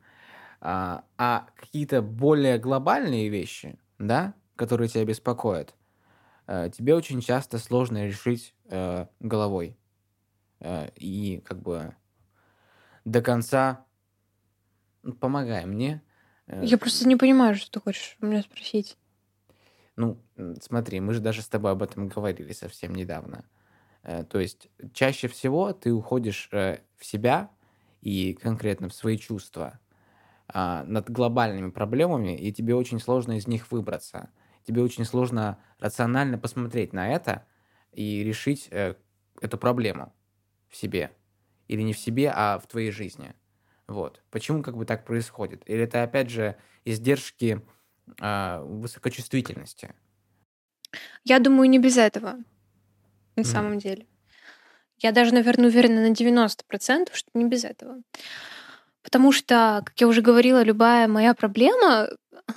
[0.60, 5.74] А, а какие-то более глобальные вещи, да, которые тебя беспокоят,
[6.46, 9.76] э, тебе очень часто сложно решить э, головой.
[10.60, 11.94] Э, и как бы
[13.04, 13.84] до конца
[15.02, 16.02] ну, помогай мне.
[16.46, 18.96] Э, Я просто не понимаю, что ты хочешь у меня спросить.
[19.96, 20.20] Ну,
[20.60, 23.44] смотри, мы же даже с тобой об этом говорили совсем недавно.
[24.02, 27.50] Э, то есть чаще всего ты уходишь в себя
[28.02, 29.80] и конкретно в свои чувства
[30.48, 34.30] а, над глобальными проблемами, и тебе очень сложно из них выбраться.
[34.66, 37.46] Тебе очень сложно рационально посмотреть на это
[37.92, 40.12] и решить эту проблему
[40.68, 41.12] в себе.
[41.68, 43.34] Или не в себе, а в твоей жизни.
[43.86, 44.22] Вот.
[44.30, 45.62] Почему как бы так происходит?
[45.66, 47.60] Или это, опять же, издержки э,
[48.18, 49.94] высокочувствительности?
[51.24, 52.36] Я думаю, не без этого.
[53.36, 53.44] На mm.
[53.44, 54.06] самом деле.
[54.98, 57.96] Я даже, наверное, уверена на 90%, что не без этого.
[59.02, 62.08] Потому что, как я уже говорила, любая моя проблема,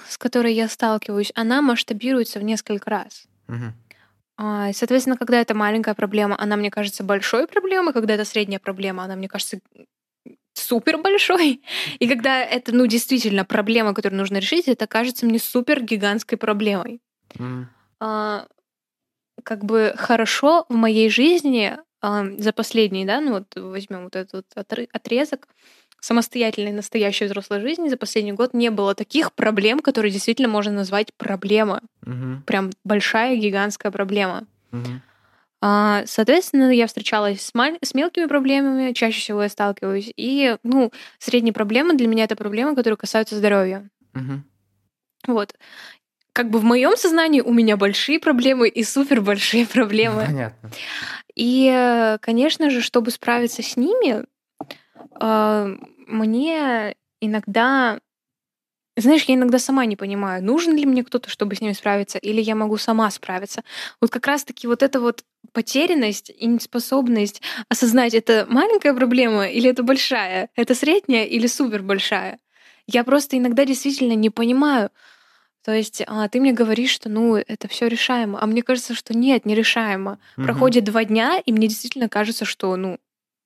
[0.08, 3.28] с которой я сталкиваюсь, она масштабируется в несколько раз.
[3.48, 3.72] Mm-hmm.
[4.38, 9.04] А, соответственно, когда это маленькая проблема, она мне кажется большой проблемой, когда это средняя проблема,
[9.04, 9.60] она мне кажется
[10.58, 11.62] супер большой.
[12.00, 17.02] И когда это, ну, действительно проблема, которую нужно решить, это кажется мне супер гигантской проблемой.
[17.36, 17.65] Mm.
[18.00, 18.48] А,
[19.43, 24.46] как бы хорошо в моей жизни а, за последний, да, ну вот возьмем вот этот
[24.56, 25.48] вот отрезок,
[26.00, 31.13] самостоятельной настоящей взрослой жизни за последний год не было таких проблем, которые действительно можно назвать
[31.17, 31.82] проблема.
[32.04, 32.43] Угу.
[32.46, 34.46] Прям большая, гигантская проблема.
[34.72, 35.02] Угу.
[35.60, 37.78] А, соответственно, я встречалась с, маль...
[37.82, 40.12] с мелкими проблемами, чаще всего я сталкиваюсь.
[40.15, 43.89] И, ну, средние проблемы для меня это проблемы, которые касаются здоровья.
[44.13, 44.43] Угу.
[45.28, 45.56] Вот.
[46.34, 50.26] Как бы в моем сознании у меня большие проблемы и супер большие проблемы.
[50.26, 50.70] Понятно.
[51.34, 54.26] И, конечно же, чтобы справиться с ними,
[55.20, 55.67] а,
[56.08, 58.00] мне иногда
[59.02, 62.42] знаешь, я иногда сама не понимаю, нужен ли мне кто-то, чтобы с ними справиться, или
[62.42, 63.64] я могу сама справиться.
[64.02, 69.84] Вот как раз-таки вот эта вот потерянность и неспособность осознать, это маленькая проблема или это
[69.84, 72.40] большая, это средняя или супер большая.
[72.88, 74.90] Я просто иногда действительно не понимаю.
[75.64, 79.16] То есть а, ты мне говоришь, что ну это все решаемо, а мне кажется, что
[79.18, 80.20] нет, нерешаемо.
[80.38, 80.46] Угу.
[80.46, 83.00] Проходит два дня, и мне действительно кажется, что ну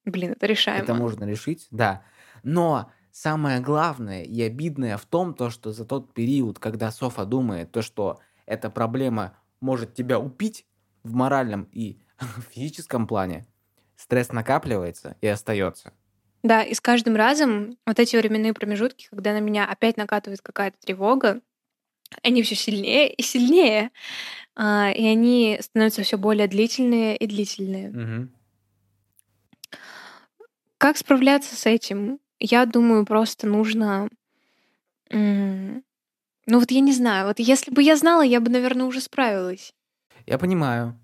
[0.05, 0.83] Блин, это решаемо.
[0.83, 2.03] Это можно решить, да.
[2.43, 7.71] Но самое главное и обидное в том, то, что за тот период, когда Софа думает,
[7.71, 10.65] то, что эта проблема может тебя убить
[11.03, 11.99] в моральном и
[12.51, 13.45] физическом плане,
[13.95, 15.93] стресс накапливается и остается.
[16.43, 20.77] Да, и с каждым разом вот эти временные промежутки, когда на меня опять накатывает какая-то
[20.79, 21.41] тревога,
[22.23, 23.91] они все сильнее и сильнее,
[24.55, 27.89] а, и они становятся все более длительные и длительные.
[27.89, 28.29] Угу.
[30.77, 32.19] Как справляться с этим?
[32.43, 34.09] Я думаю, просто нужно...
[35.11, 35.83] Ну
[36.47, 39.73] вот я не знаю, вот если бы я знала, я бы, наверное, уже справилась.
[40.25, 40.99] Я понимаю.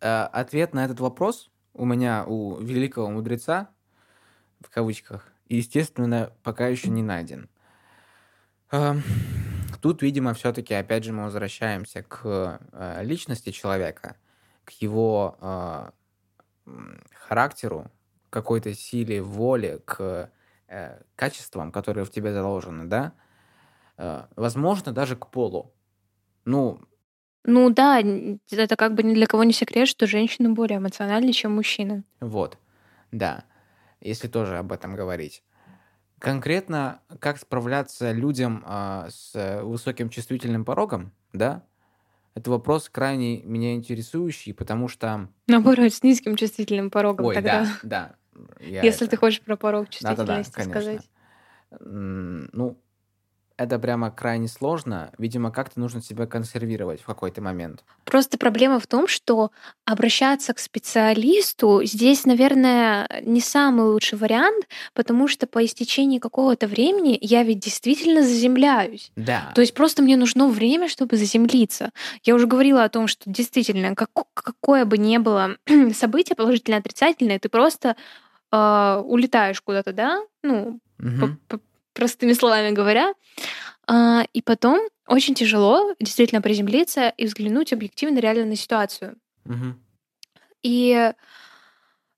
[0.00, 3.70] Э, ответ на этот вопрос у меня, у великого мудреца,
[4.60, 7.48] в кавычках, естественно, пока еще не найден.
[8.70, 9.02] Эм,
[9.80, 14.16] тут, видимо, все-таки, опять же, мы возвращаемся к э, личности человека,
[14.64, 15.90] к его э,
[17.14, 17.90] характеру,
[18.28, 20.30] какой-то силе воли, к
[20.68, 23.12] э, качествам, которые в тебе заложены, да,
[23.96, 25.72] э, возможно, даже к полу.
[26.44, 26.80] Ну,
[27.44, 28.00] ну да,
[28.50, 32.04] это как бы ни для кого не секрет, что женщины более эмоциональны, чем мужчины.
[32.20, 32.58] Вот,
[33.12, 33.44] да,
[34.00, 35.42] если тоже об этом говорить.
[36.18, 41.64] Конкретно, как справляться людям э, с высоким чувствительным порогом, да,
[42.34, 45.28] это вопрос крайне меня интересующий, потому что...
[45.46, 47.62] Наоборот, с низким чувствительным порогом Ой, тогда.
[47.62, 48.14] да, да.
[48.60, 49.12] Я Если это...
[49.12, 51.10] ты хочешь про порог чувствительности Да-да-да, сказать.
[51.80, 52.76] Ну,
[53.56, 55.12] это прямо крайне сложно.
[55.16, 57.84] Видимо, как-то нужно себя консервировать в какой-то момент.
[58.04, 59.52] Просто проблема в том, что
[59.84, 67.16] обращаться к специалисту здесь, наверное, не самый лучший вариант, потому что по истечении какого-то времени
[67.20, 69.12] я ведь действительно заземляюсь.
[69.14, 69.52] Да.
[69.54, 71.90] То есть просто мне нужно время, чтобы заземлиться.
[72.24, 75.56] Я уже говорила о том, что действительно, как, какое бы ни было
[75.94, 77.94] событие, положительное, отрицательное, ты просто
[78.54, 81.60] э, улетаешь куда-то, да, ну, угу.
[81.92, 83.14] простыми словами говоря,
[83.88, 89.16] э, и потом очень тяжело действительно приземлиться и взглянуть объективно реально на ситуацию.
[89.44, 89.80] Мгм.
[90.62, 91.12] И,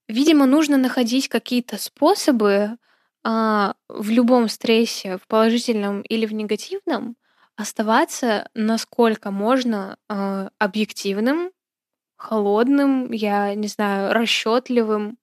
[0.07, 2.77] видимо, нужно находить какие-то способы
[3.23, 7.17] а, в любом стрессе, в положительном или в негативном,
[7.57, 11.51] оставаться насколько можно а, объективным,
[12.15, 15.17] холодным, я не знаю, расчетливым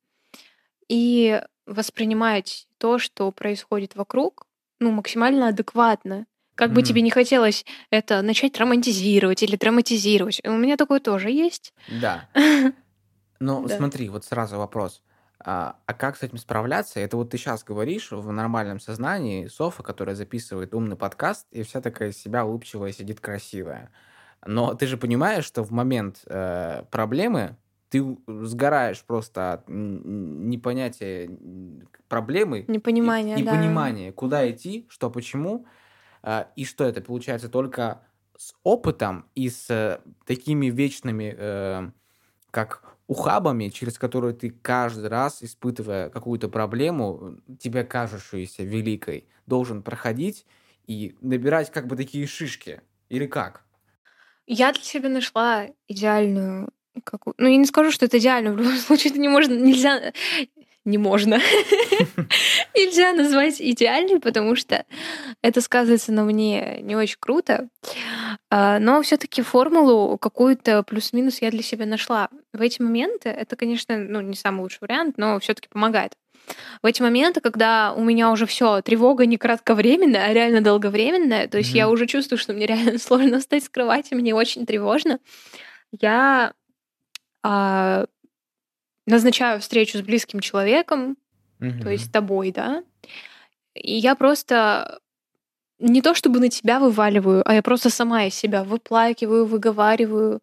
[0.89, 4.47] и воспринимать то, что происходит вокруг,
[4.81, 6.27] ну, максимально адекватно.
[6.55, 10.41] Как бы тебе не хотелось это начать романтизировать или драматизировать.
[10.45, 11.75] У меня такое тоже есть.
[12.01, 12.29] Да.
[13.41, 13.77] Ну, Да.
[13.77, 15.03] смотри, вот сразу вопрос.
[15.45, 17.01] А, а как с этим справляться?
[17.01, 21.81] Это вот ты сейчас говоришь в нормальном сознании, Софа, которая записывает умный подкаст, и вся
[21.83, 23.91] такая из себя улыбчивая, сидит красивая.
[24.47, 27.57] Но ты же понимаешь, что в момент э, проблемы
[27.95, 31.31] ты сгораешь просто от непонятия
[32.09, 33.43] проблемы и Непонимание, да.
[33.43, 35.67] непонимания, куда идти, что почему,
[36.21, 38.03] а, и что это получается только
[38.37, 41.91] с опытом и с э, такими вечными, э,
[42.51, 50.47] как ухабами, через которые ты каждый раз, испытывая какую-то проблему, тебе кажущуюся великой, должен проходить
[50.89, 52.81] и набирать как бы такие шишки.
[53.09, 53.63] Или как?
[54.47, 56.71] Я для себя нашла идеальную
[57.03, 57.35] какую...
[57.39, 58.53] Ну, я не скажу, что это идеально.
[58.53, 59.53] В любом случае, это не можно...
[59.55, 60.13] Нельзя...
[60.85, 61.41] Не можно.
[62.75, 64.85] Нельзя назвать идеальной, потому что
[65.43, 67.69] это сказывается на мне не очень круто.
[68.51, 72.29] А, Но все таки формулу какую-то плюс-минус я для себя нашла.
[72.53, 76.13] В эти моменты это, конечно, ну, не самый лучший вариант, но все таки помогает.
[76.83, 81.57] В эти моменты, когда у меня уже все тревога не кратковременная, а реально долговременная, то
[81.57, 81.95] есть я Мгм.
[81.95, 85.19] уже чувствую, что мне реально сложно встать с кровати, мне очень тревожно,
[85.99, 86.53] я
[87.45, 88.07] а,
[89.07, 91.17] назначаю встречу с близким человеком,
[91.83, 92.83] то есть с тобой, да,
[93.75, 95.01] и я просто
[95.79, 100.41] не то чтобы на тебя вываливаю, а я просто сама из себя выплакиваю, выговариваю.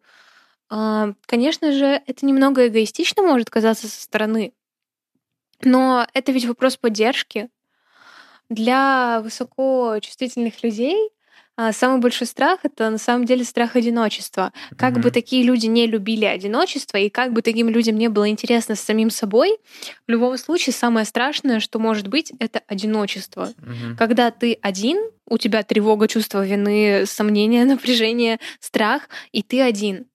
[0.70, 4.52] А, Конечно же, это немного эгоистично может казаться со стороны,
[5.62, 7.48] но это ведь вопрос поддержки.
[8.48, 11.10] Для высокочувствительных людей
[11.72, 14.52] самый большой страх это на самом деле страх одиночества.
[14.76, 15.10] Как бы Мгм.
[15.10, 19.10] такие люди не любили одиночество, и как бы таким людям не было интересно с самим
[19.10, 19.58] собой,
[20.06, 23.50] в любом случае самое страшное, что может быть, это одиночество.
[23.58, 23.96] Мгм.
[23.96, 30.06] Когда ты один, у тебя тревога, чувство вины, сомнения, напряжение, страх, и ты один.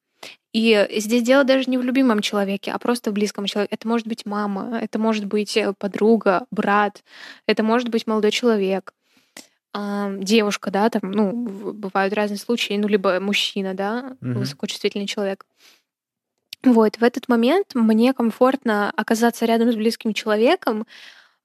[0.54, 3.76] И здесь дело даже не в любимом человеке, а просто в близком человеке.
[3.76, 7.04] Это может быть мама, это может быть э, подруга, брат,
[7.46, 8.94] это может быть молодой человек,
[9.80, 11.34] а, девушка, да, там, ну,
[11.74, 14.40] бывают разные случаи, ну, либо мужчина, да, Мгм.
[14.40, 15.46] высокочувствительный человек.
[16.64, 20.88] Вот, в этот момент мне комфортно оказаться рядом с близким человеком,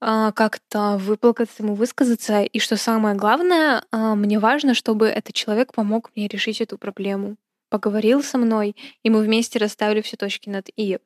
[0.01, 2.41] а, как-то выплакаться ему, высказаться.
[2.41, 7.35] И что самое главное, а, мне важно, чтобы этот человек помог мне решить эту проблему.
[7.69, 10.97] Поговорил со мной, и мы вместе расставили все точки над «и».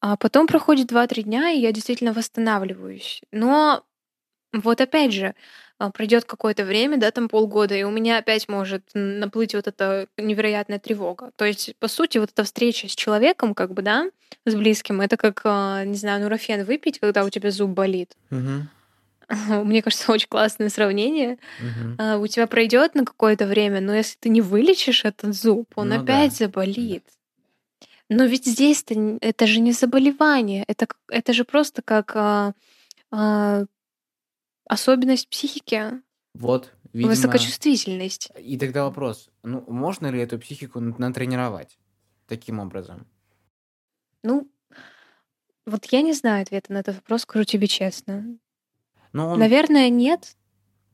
[0.00, 3.22] А потом проходит 2-3 дня, и я действительно восстанавливаюсь.
[3.32, 3.84] Но
[4.52, 5.34] вот опять же,
[5.78, 10.08] а, пройдет какое-то время, да, там полгода, и у меня опять может наплыть вот эта
[10.16, 11.30] невероятная тревога.
[11.36, 14.10] То есть, по сути, вот эта встреча с человеком, как бы, да,
[14.44, 18.12] с близким, это как, а, не знаю, нурофен выпить, когда у тебя зуб болит.
[18.30, 18.68] Мгм.
[19.64, 21.38] Мне кажется, очень классное сравнение.
[21.98, 25.90] А, У тебя пройдет на какое-то время, но если ты не вылечишь этот зуб, он
[25.90, 26.46] Ну опять да.
[26.46, 27.04] заболит.
[28.08, 32.54] Но ведь здесь-то это же не заболевание, это, это же просто как
[34.70, 36.00] особенность психики,
[36.34, 37.10] Вот, видимо...
[37.10, 38.30] высокочувствительность.
[38.38, 41.78] И тогда вопрос, ну, можно ли эту психику натренировать
[42.26, 43.06] таким образом?
[44.22, 44.48] Ну,
[45.66, 48.38] вот я не знаю ответа на этот вопрос, скажу тебе честно.
[49.12, 49.38] Ну, он...
[49.40, 50.36] Наверное, нет.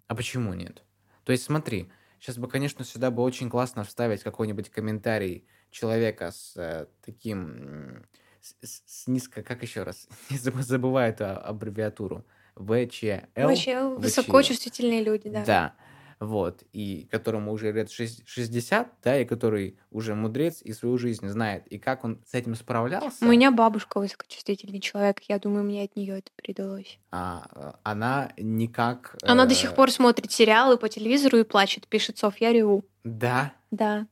[0.06, 0.82] А почему нет?
[1.24, 6.56] То есть смотри, сейчас бы, конечно, сюда бы очень классно вставить какой-нибудь комментарий человека с
[6.56, 8.06] э, таким...
[8.40, 8.54] С,
[8.86, 9.42] с- низко...
[9.42, 10.08] Как еще раз?
[10.30, 12.24] Заб- забываю эту аббревиатуру.
[12.56, 13.48] ВЧЛ.
[13.54, 13.96] ВЧЛ.
[14.00, 15.44] высокочувствительные люди, да.
[15.44, 15.74] Да.
[16.18, 16.62] Вот.
[16.72, 21.66] И которому уже лет шесть- 60, да, и который уже мудрец и свою жизнь знает.
[21.66, 25.94] И как он с этим справлялся, У меня бабушка высокочувствительный человек, я думаю, мне от
[25.94, 26.98] нее это передалось.
[27.12, 29.16] а, э, она никак...
[29.22, 32.84] Она до сих э, пор смотрит сериалы по телевизору и плачет, пишет Софья реву.
[33.04, 34.07] Да, Да.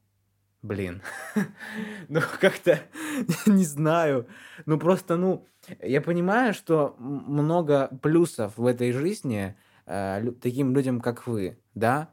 [0.64, 1.02] Блин,
[2.08, 2.80] ну как-то
[3.46, 4.26] не знаю.
[4.64, 5.46] Ну просто, ну,
[5.82, 9.56] я понимаю, что много плюсов в этой жизни
[9.86, 12.08] э, таким людям, как вы, да.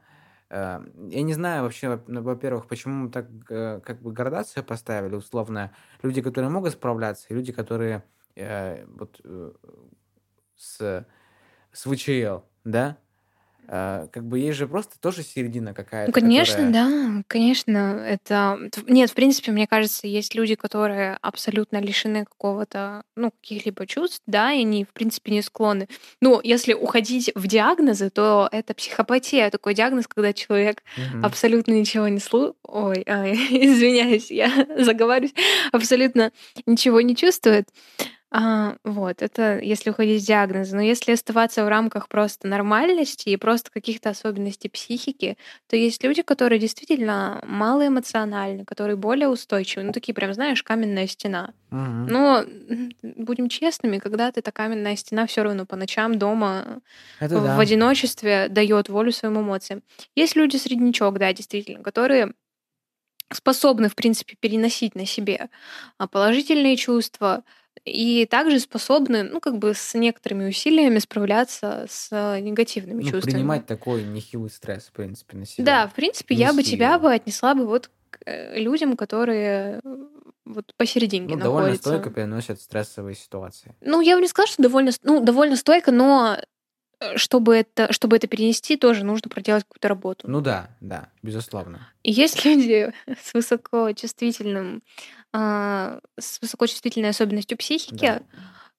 [0.50, 5.14] Э, Я не знаю вообще, во- ну, во-первых, почему так э, как бы градацию поставили,
[5.14, 5.72] условно,
[6.02, 8.04] люди, которые могут справляться, люди, которые
[8.36, 9.52] э, вот э,
[10.56, 11.06] с,
[11.72, 12.98] с ВЧЛ, да.
[13.68, 16.72] Э, как бы есть же просто тоже середина Ну, какая-то, конечно, которая...
[16.72, 18.58] да, конечно, это...
[18.86, 24.52] Нет, в принципе, мне кажется, есть люди, которые абсолютно лишены какого-то, ну, каких-либо чувств, да,
[24.52, 25.88] и они, в принципе, не склонны.
[26.20, 31.24] Ну, если уходить в диагнозы, то это психопатия, такой диагноз, когда человек Мгм.
[31.24, 32.56] абсолютно ничего не слу...
[32.64, 35.34] Ой, ай, извиняюсь, я заговариваюсь,
[35.72, 36.32] абсолютно
[36.66, 37.68] ничего не чувствует.
[38.34, 40.74] А, вот, это если уходить с диагноза.
[40.74, 45.36] Но если оставаться в рамках просто нормальности и просто каких-то особенностей психики,
[45.68, 51.52] то есть люди, которые действительно малоэмоциональны, которые более устойчивы, ну такие прям, знаешь, каменная стена.
[51.70, 52.06] Мгм.
[52.06, 52.44] Но
[53.02, 56.80] будем честными, когда-то эта каменная стена все равно по ночам дома
[57.20, 57.58] Это в да.
[57.58, 59.82] одиночестве дает волю своим эмоциям.
[60.16, 62.32] Есть люди среднячок, да, действительно, которые
[63.30, 65.48] способны, в принципе, переносить на себе
[65.98, 67.44] а, положительные чувства
[67.84, 73.32] и также способны, ну, как бы с некоторыми усилиями справляться с а, негативными Ну, чувствами.
[73.34, 75.64] принимать такой нехилый стресс, в принципе, на себя.
[75.64, 79.80] Да, в принципе, я бы тебя Нести бы отнесла бы вот к э, людям, которые
[79.82, 79.96] э,
[80.44, 81.88] вот посерединке Ну, довольно находятся.
[81.90, 83.74] стойко переносят стрессовые ситуации.
[83.80, 86.36] Ну, я бы не сказала, что довольно, ну, довольно стойко, но
[87.00, 90.30] э, чтобы это, чтобы это перенести, тоже нужно проделать какую-то работу.
[90.30, 91.88] Ну да, да, безусловно.
[92.04, 94.82] И есть люди с высокочувствительным,
[95.32, 98.22] а, с высокочувствительной особенностью психики, Да.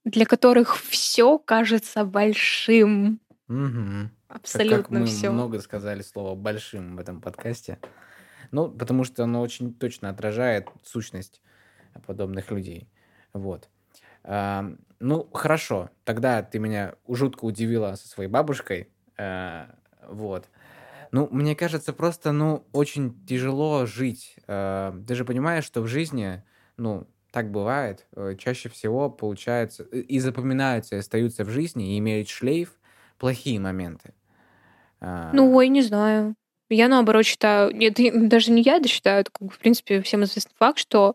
[0.05, 3.19] для которых все кажется большим.
[3.47, 4.11] Мгм.
[4.27, 5.29] Так как Абсолютно мы все.
[5.31, 7.79] много сказали слова «большим» в этом подкасте.
[8.51, 11.41] Ну, потому что оно очень точно отражает сущность
[12.05, 12.89] подобных людей.
[13.33, 13.69] Вот.
[14.23, 15.89] Ам, ну, хорошо.
[16.03, 18.89] Тогда ты меня жутко удивила со своей бабушкой.
[19.17, 19.65] Э,
[20.07, 20.49] вот.
[21.13, 24.35] Ну, мне кажется, просто, ну, очень тяжело жить.
[24.47, 26.43] Э, ты же понимаешь, что в жизни,
[26.75, 28.07] ну, так бывает.
[28.15, 32.73] э, Чаще всего получается э, и запоминаются, и остаются в жизни, и имеют шлейф
[33.19, 34.15] плохие моменты.
[35.01, 36.33] Ну, ой, не знаю.
[36.69, 37.99] Я наоборот считаю, нет,
[38.29, 41.13] даже не я это считаю, это, как в принципе, всем известный факт, что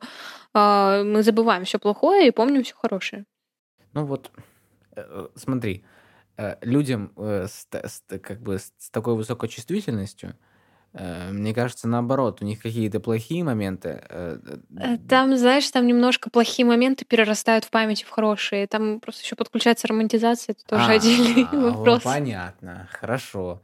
[0.55, 3.25] а, мы забываем все плохое и помним все хорошее.
[3.95, 4.31] Ну вот,
[4.95, 5.98] э, э, смотри, э,
[6.63, 10.37] людям э, с, с как бы с такой высокой чувствительностью,
[10.93, 14.03] э, мне кажется, наоборот, у них какие-то плохие моменты.
[14.09, 14.57] э, э,
[14.95, 18.67] Э, Там, знаешь, там немножко плохие моменты перерастают в памяти в хорошие.
[18.67, 22.03] Там просто еще подключается романтизация, это тоже отдельный А, о, вопрос.
[22.03, 23.61] понятно, хорошо.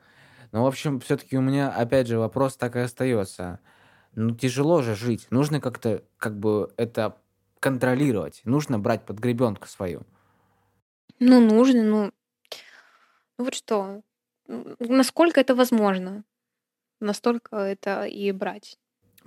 [0.53, 3.59] Ну, в общем, все-таки у меня, опять же, вопрос так и остается.
[4.15, 5.27] Ну, тяжело же жить.
[5.31, 7.17] Нужно как-то, как бы, это
[7.59, 8.41] контролировать.
[8.45, 10.03] Нужно брать под гребенку свою.
[11.19, 12.11] Ну, нужно, ну,
[13.39, 14.03] ну вот что,
[14.47, 16.25] насколько это возможно,
[17.01, 18.79] настолько это и брать.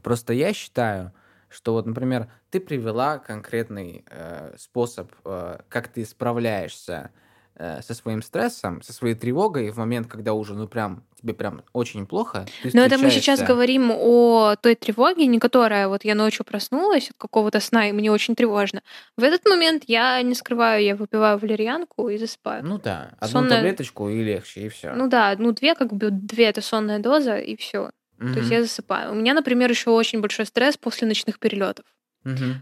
[0.03, 1.13] Просто я считаю,
[1.49, 7.11] что вот, например, ты привела конкретный э, способ, э, как ты справляешься
[7.55, 11.63] э, со своим стрессом, со своей тревогой в момент, когда уже, ну, прям, тебе прям
[11.73, 12.45] очень плохо.
[12.63, 17.09] Ты Но это мы сейчас говорим о той тревоге, не которая вот я ночью проснулась
[17.09, 18.81] от какого-то сна, и мне очень тревожно.
[19.17, 22.63] В этот момент я не скрываю, я выпиваю валерьянку и засыпаю.
[22.65, 24.93] Ну да, одну Сонная- таблеточку и легче, и все.
[24.93, 27.91] Ну да, ну две, как бы две это сонная доза, и все.
[28.19, 29.11] То есть я засыпаю.
[29.11, 31.85] У меня, например, еще очень большой стресс после ночных перелетов.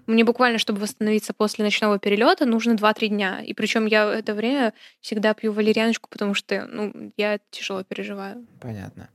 [0.07, 3.41] Мне буквально, чтобы восстановиться после ночного перелета, нужно 2-3 дня.
[3.41, 8.45] И причем я в это время всегда пью валерьяночку, потому что ну, я тяжело переживаю.
[8.61, 9.09] Понятно.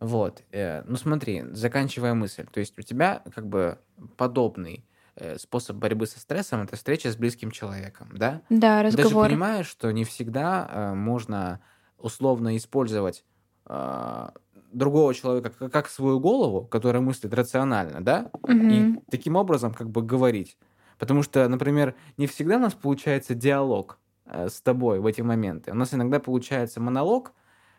[0.00, 0.42] Вот.
[0.52, 2.46] э, ну смотри, заканчивая мысль.
[2.52, 3.78] То есть у тебя как бы
[4.16, 4.84] подобный
[5.16, 8.42] э, способ борьбы со стрессом это встреча с близким человеком, да?
[8.50, 9.28] Да, Ты Даже разговор.
[9.28, 11.60] понимаешь, что не всегда э, можно
[11.98, 13.24] условно использовать
[14.74, 18.30] другого человека как, как свою голову, которая мыслит рационально, да?
[18.42, 18.70] Мгм.
[18.70, 20.56] И таким образом как бы говорить.
[20.98, 25.72] Потому что, например, не всегда у нас получается диалог э, с тобой в эти моменты.
[25.72, 27.32] У нас иногда получается монолог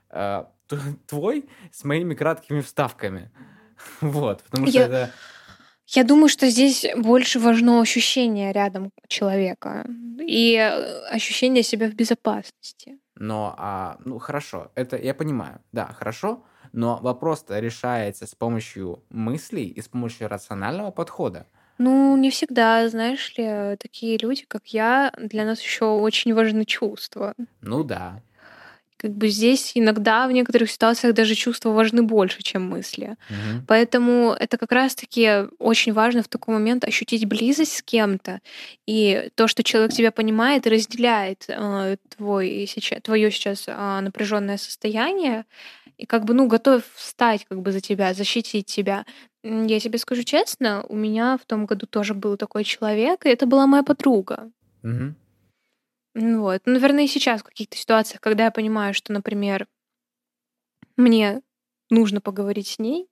[0.10, 0.46] э,
[1.08, 3.32] твой с моими краткими вставками.
[4.02, 5.12] Вот, потому что Я- это...
[5.88, 9.86] Я думаю, что здесь больше важно ощущение рядом человека
[10.20, 12.98] и э, ощущение себя в безопасности.
[13.16, 16.44] Но, а, ну, хорошо, это я понимаю, да, хорошо,
[16.76, 21.48] но вопрос-то решается с помощью мыслей и с помощью рационального подхода.
[21.78, 27.34] Ну, не всегда, знаешь ли, такие люди, как я, для нас еще очень важны чувства.
[27.62, 28.24] Ну да,
[28.98, 33.18] Как бы здесь иногда в некоторых ситуациях даже чувства важны больше, чем мысли.
[33.30, 33.66] Мгм.
[33.68, 38.40] Поэтому это как раз-таки очень важно в такой момент ощутить близость с кем-то.
[38.88, 45.46] И то, что человек тебя понимает и разделяет э, твой сейчас, твое сейчас напряженное состояние,
[45.98, 49.06] и как бы, ну, готов встать как бы за тебя, защитить тебя.
[49.44, 53.46] Я тебе скажу честно, у меня в том году тоже был такой человек, и это
[53.46, 54.52] была моя подруга.
[56.14, 56.62] Ну Вот.
[56.66, 59.68] Ну, наверное, и сейчас в каких-то ситуациях, когда я понимаю, что, например,
[60.98, 61.42] мне
[61.90, 63.08] нужно поговорить с ней,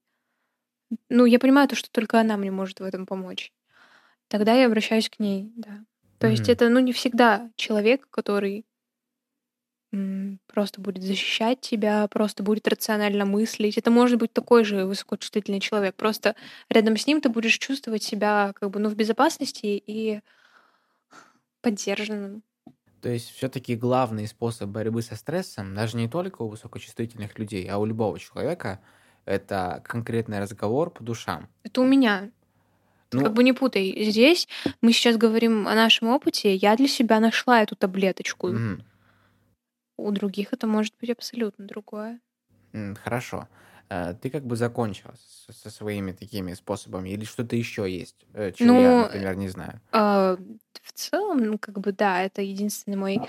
[1.10, 3.52] ну, я понимаю то, что только она мне может в этом помочь.
[4.28, 5.84] Тогда я обращаюсь к ней, да.
[6.20, 6.54] То есть Мгм.
[6.54, 8.66] это, ну, не всегда человек, который
[10.48, 13.78] просто будет защищать тебя, просто будет рационально мыслить.
[13.78, 15.96] Это может быть такой же высокочувствительный человек.
[15.96, 16.36] Просто
[16.70, 20.22] рядом с ним ты будешь чувствовать себя как бы, ну, в безопасности и
[21.62, 22.44] поддержанным.
[23.02, 27.78] То есть все-таки главный способ борьбы со стрессом, даже не только у высокочувствительных людей, а
[27.78, 28.80] у любого человека,
[29.26, 31.50] это конкретный разговор по душам.
[31.64, 32.32] Это у меня.
[33.12, 33.94] Ну, как бы не путай.
[34.06, 34.48] Здесь
[34.82, 36.56] мы сейчас говорим о нашем опыте.
[36.56, 38.48] Я для себя нашла эту таблеточку.
[38.48, 38.84] мгм,
[39.98, 42.20] У других это может быть абсолютно другое.
[43.04, 43.48] хорошо.
[43.90, 45.14] Э, Ты как бы закончила
[45.52, 49.80] со своими такими способами или что-то еще есть, э, чего я, Ну, например, не знаю?
[49.92, 50.38] а,
[50.82, 53.22] в целом, ну, как бы, да, это единственный мой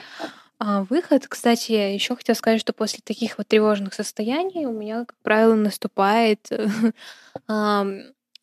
[0.58, 1.26] а, выход.
[1.28, 6.48] Кстати, еще хотела сказать, что после таких вот тревожных состояний у меня, как правило, наступает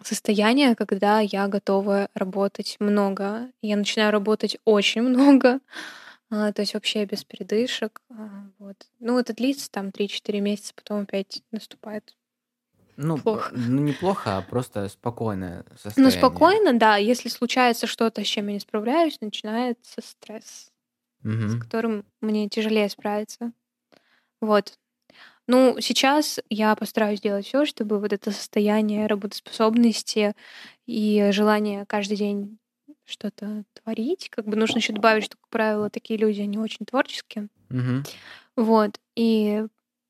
[0.04, 3.50] состояние, когда я готова работать много.
[3.62, 5.60] Я начинаю работать очень много,
[6.32, 8.02] а, то есть вообще без передышек.
[8.10, 8.88] а, Вот.
[9.00, 12.16] Ну, это длится там 3-4 месяца, потом опять наступает
[12.98, 13.52] Ну, п- плохо.
[13.56, 16.12] ну не плохо, а просто спокойное Ну, состояние.
[16.20, 16.98] спокойно, да.
[16.98, 20.72] Если случается что-то, с чем я не справляюсь, начинается стресс,
[21.24, 21.60] с Мгм.
[21.62, 23.54] которым мне тяжелее справиться.
[24.42, 24.74] Вот.
[25.48, 30.36] Ну, сейчас я постараюсь сделать все, чтобы вот это состояние работоспособности
[30.88, 32.60] и желание каждый день
[33.06, 37.48] что-то творить, как бы нужно еще добавить, что, как правило, такие люди, они очень творческие.
[37.70, 38.04] Мгм.
[38.56, 39.00] Вот.
[39.16, 39.66] И,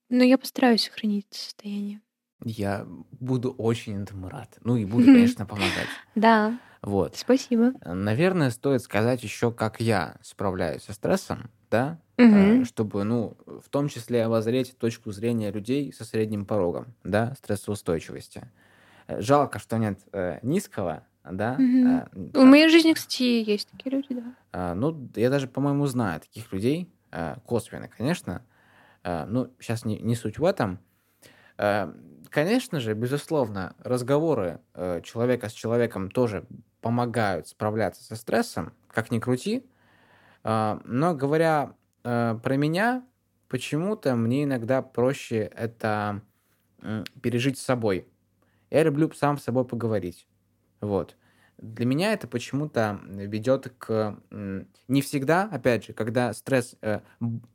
[0.10, 2.02] ну, я постараюсь сохранить это состояние.
[2.44, 2.86] Я
[3.20, 4.58] буду очень этому рад.
[4.64, 5.88] Ну и буду, конечно, помогать.
[6.16, 7.16] Да, Вот.
[7.16, 7.74] спасибо.
[7.86, 12.66] Наверное, стоит сказать еще, как я справляюсь со стрессом, да, э, Мгм.
[12.66, 18.50] чтобы, ну, в том числе обозреть точку зрения людей со средним порогом, да, стрессоустойчивости.
[19.08, 21.56] Э, Жалко, что нет э, низкого, да.
[22.14, 24.24] В а, моей жизни, кстати, есть такие люди, да.
[24.52, 28.44] а, Ну, я даже, по-моему, знаю таких людей, э, косвенно, конечно.
[29.04, 30.80] Э, Ну, сейчас не, не суть в этом.
[31.58, 31.94] Э,
[32.30, 36.46] Конечно же, безусловно, разговоры э, человека с человеком тоже
[36.80, 39.66] помогают справляться со стрессом, как ни крути.
[40.44, 43.06] А, Но говоря э, про меня,
[43.50, 46.22] почему-то мне иногда проще это
[47.22, 48.08] пережить с собой.
[48.72, 50.26] Я люблю сам с собой поговорить.
[50.82, 51.16] Вот.
[51.58, 54.18] Для меня это почему-то ведет к...
[54.88, 57.02] Не всегда, опять же, когда стресс э,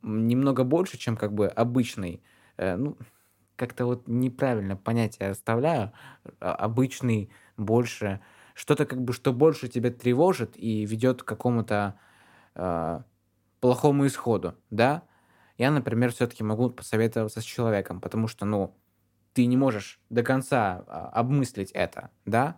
[0.01, 2.23] немного больше, чем как бы обычный,
[2.55, 2.97] э, ну,
[3.57, 5.91] как-то вот неправильно понятие оставляю,
[6.39, 8.21] а, обычный больше,
[8.53, 11.99] что-то как бы, что больше тебя тревожит и ведет к какому-то
[12.55, 13.03] а,
[13.59, 15.03] плохому исходу, да?
[15.57, 18.77] Я, например, все-таки могу посоветоваться с человеком, потому что, ну,
[19.33, 22.57] ты не можешь до конца а, обмыслить это, да?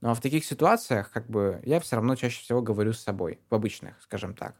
[0.00, 3.54] Но в таких ситуациях, как бы, я все равно чаще всего говорю с собой, в
[3.54, 4.54] обычных, скажем так.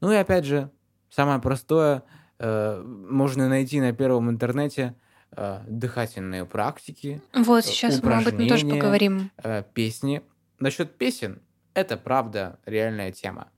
[0.00, 0.70] Ну и опять же,
[1.10, 2.02] самое простое,
[2.38, 4.96] э, можно найти на первом интернете
[5.36, 9.30] э, дыхательные практики, Вот, э, сейчас мы об этом тоже поговорим.
[9.42, 10.22] э, песни.
[10.58, 11.42] Насчет песен,
[11.74, 13.50] это правда реальная тема.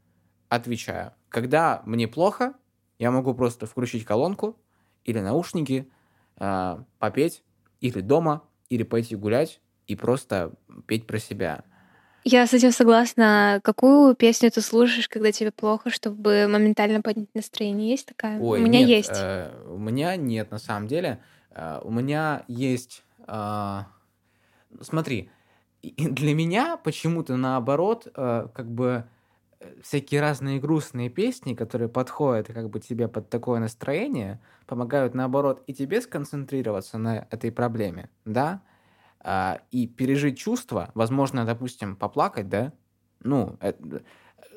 [0.49, 1.13] Отвечаю.
[1.31, 2.55] Когда мне плохо,
[2.99, 4.61] я могу просто включить колонку
[5.05, 5.91] или наушники,
[6.37, 7.43] э, попеть,
[7.81, 10.53] или дома, или пойти гулять и просто
[10.87, 11.65] петь про себя.
[12.25, 13.61] Я с этим согласна.
[13.63, 17.91] Какую песню ты слушаешь, когда тебе плохо, чтобы моментально поднять настроение?
[17.91, 18.39] Есть такая?
[18.39, 19.11] У Ой, меня нет, есть.
[19.13, 21.21] э, у меня нет, на самом деле.
[21.51, 23.05] Э, у меня есть...
[23.27, 23.89] а,
[24.81, 25.31] смотри,
[25.83, 29.05] и для меня почему-то наоборот, э, как бы
[29.61, 35.63] э, всякие разные грустные песни, которые подходят как бы тебе под такое настроение, помогают наоборот
[35.67, 38.63] и тебе сконцентрироваться на этой проблеме, да,
[39.71, 42.73] и пережить чувства, возможно, допустим, поплакать, да,
[43.21, 43.73] ну, э,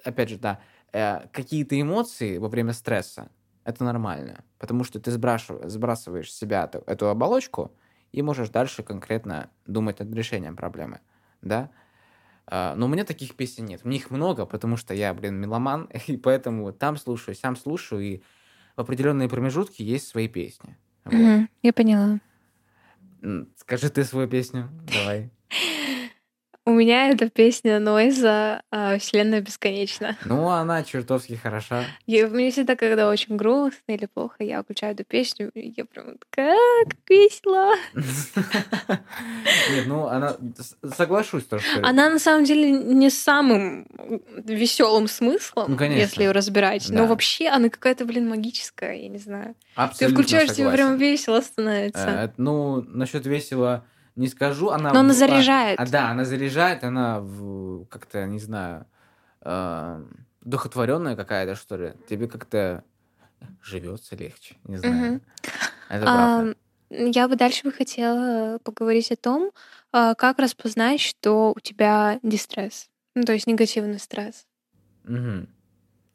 [0.04, 0.60] опять же, да,
[0.94, 3.30] э, какие-то эмоции во время стресса,
[3.64, 7.76] это нормально, потому что ты сбрасываешь с себя эту, оболочку
[8.12, 11.00] и можешь дальше конкретно думать над решением проблемы,
[11.42, 11.70] да.
[12.50, 13.82] А, Но у меня таких песен нет.
[13.84, 18.22] У них много, потому что я, блин, меломан, и поэтому там слушаю, сам слушаю, и
[18.78, 20.78] в определенные промежутки есть свои песни.
[21.04, 21.14] Вот.
[21.14, 22.20] Мгм, я поняла.
[23.56, 25.32] Скажи ты свою песню, давай.
[26.68, 30.18] У меня это песня Нойза а, «Вселенная бесконечна».
[30.26, 31.86] Ну, она чертовски хороша.
[32.06, 36.18] Я, мне всегда, когда очень грустно или плохо, я включаю эту песню, и я прям
[36.18, 37.74] такая, «А, как весело.
[37.96, 40.36] Нет, ну, она...
[40.98, 41.88] Соглашусь тоже, что...
[41.88, 43.88] Она, на самом деле, не самым
[44.44, 46.90] веселым смыслом, Ну, если ее разбирать.
[46.90, 49.56] Но вообще она какая-то, блин, магическая, я не знаю.
[49.98, 52.10] Ты включаешь, тебе прям весело становится.
[52.10, 53.86] Э, Ну, насчет весело
[54.18, 54.70] не скажу.
[54.70, 55.80] Она Но она заряжает.
[55.80, 57.24] А, да, она заряжает, она
[57.90, 58.86] как-то, не знаю,
[59.42, 60.04] э,
[60.42, 61.94] духотворенная какая-то, что ли.
[62.10, 62.84] Тебе как-то
[63.62, 65.22] живется легче, не знаю.
[65.90, 66.52] Это правда.
[66.52, 66.54] А,
[66.90, 69.52] Я бы дальше бы хотела поговорить о том,
[69.92, 74.46] а, как распознать, что у тебя дистресс, ну, то есть негативный стресс.
[75.04, 75.50] Мгм.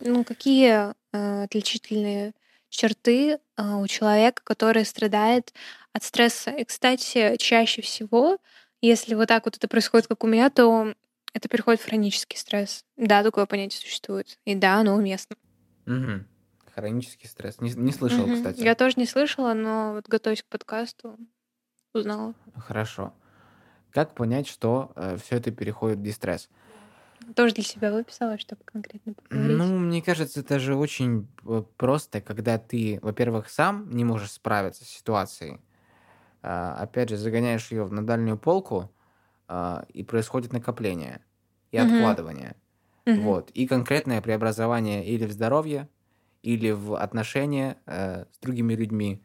[0.01, 2.33] Ну, какие э, отличительные
[2.69, 5.53] черты а, у человека, который страдает
[5.93, 6.51] от стресса?
[6.51, 8.39] И, кстати, чаще всего,
[8.81, 10.95] если вот так вот это происходит, как у меня, то
[11.35, 12.85] это переходит в хронический стресс.
[12.97, 14.39] Да, такое понятие существует.
[14.45, 15.37] И да, оно уместно.
[15.87, 16.27] Мгм.
[16.75, 17.61] Хронический стресс.
[17.61, 18.37] Не, не слышал, Мгм.
[18.37, 18.61] кстати.
[18.61, 21.19] Я тоже не слышала, но вот готовясь к подкасту,
[21.93, 22.35] узнала.
[22.57, 23.13] Хорошо.
[23.91, 26.49] Как понять, что все это переходит в дистресс?
[27.37, 29.57] Тоже для себя выписала, чтобы конкретно поговорить.
[29.57, 34.85] Ну, мне кажется, это же очень э, просто, когда ты, во-первых, сам не можешь справиться
[34.85, 35.61] с ситуацией,
[36.43, 38.93] опять же, загоняешь ее на дальнюю полку,
[39.49, 41.25] а, и происходит накопление
[41.73, 42.17] и Мгм.
[42.17, 42.57] откладывание.
[43.07, 43.37] Мгм.
[43.37, 43.51] Вот.
[43.53, 45.89] И конкретное преобразование или в здоровье,
[46.43, 49.25] или в отношения э, с другими людьми,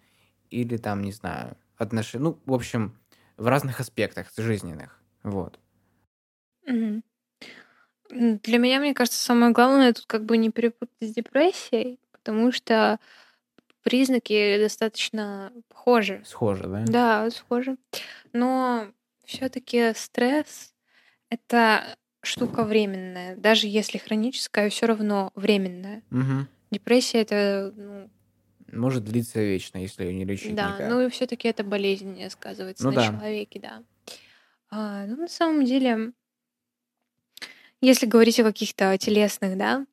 [0.49, 2.99] или там, не знаю, отношения, ну, в общем,
[3.37, 5.01] в разных аспектах жизненных.
[5.23, 5.59] Вот.
[8.11, 12.51] М, Для меня, мне кажется, самое главное тут как бы не перепутать с депрессией, потому
[12.51, 12.99] что
[13.87, 16.21] признаки достаточно похожи.
[16.25, 16.83] Схоже, да?
[16.85, 17.77] Да, схожи.
[18.33, 18.87] Но
[19.23, 20.73] все-таки стресс
[21.29, 23.37] это штука временная.
[23.37, 26.03] Даже если хроническая, все равно временная.
[26.09, 26.49] Мгм.
[26.69, 28.09] Депрессия это, ну,
[28.73, 30.89] Может длиться вечно, если ее не лечить да, никак.
[30.89, 33.03] ну и все-таки это болезнь сказывается Ну на да.
[33.03, 33.83] человеке, да.
[34.69, 36.11] А, ну, на самом деле,
[37.79, 39.85] если говорить о каких-то телесных, да,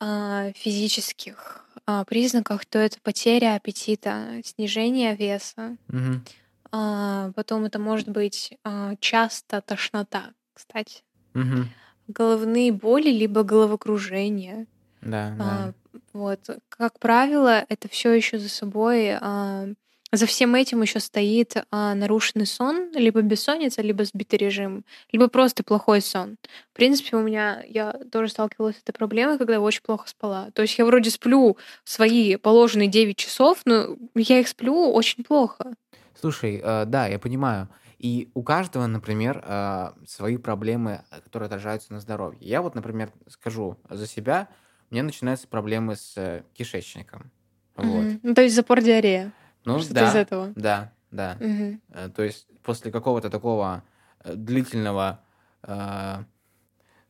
[0.00, 5.76] а, физических а, признаках, то это потеря аппетита, снижение веса.
[5.88, 6.24] Мгм.
[6.70, 11.02] А, потом это может быть а, часто тошнота, кстати.
[11.34, 11.68] Мгм.
[12.08, 14.66] Головные боли, либо головокружение.
[15.00, 15.38] Да, да.
[15.38, 15.72] А,
[16.12, 16.40] вот.
[16.68, 19.66] Как правило, это все еще за собой, а,
[20.12, 25.64] за всем этим еще стоит а, нарушенный сон, либо бессонница, либо сбитый режим, либо просто
[25.64, 26.36] плохой сон.
[26.72, 30.50] В принципе, у меня я тоже сталкивалась с этой проблемой, когда я очень плохо спала.
[30.52, 35.74] То есть я вроде сплю свои положенные 9 часов, но я их сплю очень плохо.
[36.20, 37.68] Слушай, э, да, я понимаю.
[37.98, 42.38] И у каждого, например, э, свои проблемы, которые отражаются на здоровье.
[42.40, 44.48] Я вот, например, скажу за себя,
[44.90, 47.30] у меня начинаются проблемы с э, кишечником.
[47.76, 48.04] Вот.
[48.04, 48.20] Мгм.
[48.22, 49.32] Ну, то есть запор диарея.
[49.64, 50.52] Ну, Что-то из да, этого.
[50.56, 51.38] да, да.
[51.40, 53.84] Э, То есть после какого-то такого
[54.24, 55.20] э, длительного
[55.62, 56.24] э,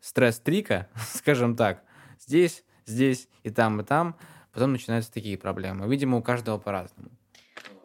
[0.01, 1.83] стресс-трика, скажем так,
[2.21, 4.17] здесь, здесь и там, и там,
[4.53, 5.89] потом начинаются такие проблемы.
[5.89, 7.11] Видимо, у каждого по-разному.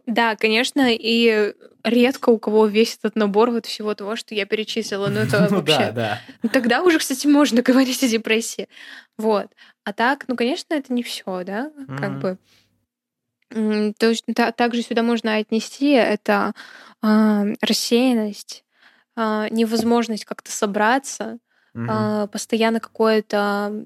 [0.07, 1.53] Да, конечно, и
[1.83, 5.07] редко у кого весь этот набор вот всего того, что я перечислила.
[5.07, 5.91] Ну, это Ну да, вообще...
[5.91, 6.21] да.
[6.43, 8.69] Ну, Тогда уже, кстати, можно говорить о депрессии.
[9.17, 9.47] Вот.
[9.83, 12.37] А так, ну, конечно, это не все, да, как бы.
[13.51, 16.53] М, То есть та- также сюда можно отнести это
[17.01, 18.65] а, рассеянность,
[19.15, 21.39] а, невозможность как-то собраться,
[21.73, 21.89] Мгм.
[21.89, 23.85] а, постоянно какое-то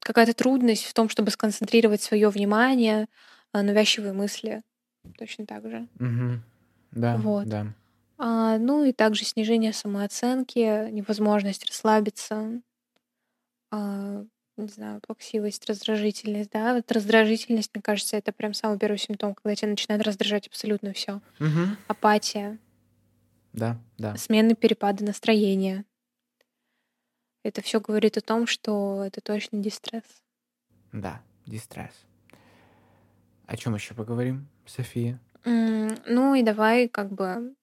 [0.00, 3.06] какая-то трудность в том, чтобы сконцентрировать свое внимание,
[3.52, 4.62] а, навязчивые мысли.
[5.18, 5.86] Точно так же.
[5.98, 6.42] Мгм.
[6.92, 7.46] Да, Вот.
[7.48, 7.66] да.
[8.18, 12.60] А, ну и также снижение самооценки, невозможность расслабиться,
[13.70, 14.24] а,
[14.56, 16.74] не знаю, плаксивость, раздражительность, да.
[16.74, 21.20] Вот раздражительность, мне кажется, это прям самый первый симптом, когда тебя начинает раздражать абсолютно все.
[21.38, 21.76] Мгм.
[21.88, 22.58] Апатия,
[23.52, 24.16] Да, да.
[24.16, 25.84] смены перепады настроения.
[27.44, 30.04] Это все говорит о том, что это точно дистресс.
[30.92, 32.04] Да, дистресс.
[33.46, 35.18] О чем еще поговорим, София?
[35.44, 37.54] М, Ну и давай как бы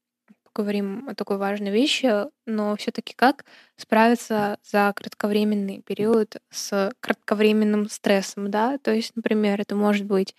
[0.59, 2.13] поговорим о такой важной вещи,
[2.45, 3.45] но все-таки как
[3.77, 8.77] справиться за кратковременный период с кратковременным стрессом, да?
[8.79, 10.35] То есть, например, это может быть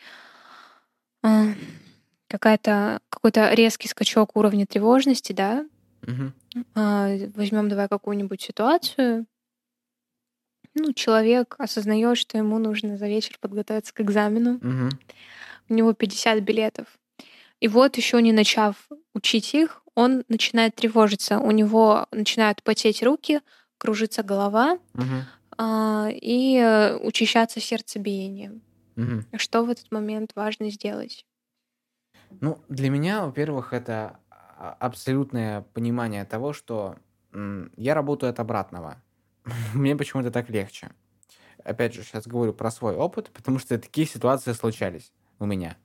[1.22, 1.46] а,
[2.28, 5.64] какая-то какой-то резкий скачок уровня тревожности, да?
[6.02, 6.34] Мгм.
[7.34, 9.24] Возьмем давай какую-нибудь ситуацию.
[10.74, 14.58] Ну, человек осознает, что ему нужно за вечер подготовиться к экзамену.
[14.60, 14.90] Мгм.
[15.70, 16.88] у него 50 билетов.
[17.60, 23.40] И вот еще не начав учить их, он начинает тревожиться, у него начинают потеть руки,
[23.76, 25.24] кружится голова Мгм.
[25.58, 28.60] а, и учащаться сердцебиение.
[28.96, 29.26] Мгм.
[29.36, 31.26] Что в этот момент важно сделать?
[32.40, 36.96] Ну, для меня, во-первых, это а- абсолютное понимание того, что
[37.76, 39.02] я работаю от обратного.
[39.74, 40.90] Мне почему-то так легче.
[41.62, 45.76] Опять же, сейчас говорю про свой опыт, потому что такие ситуации случались у меня.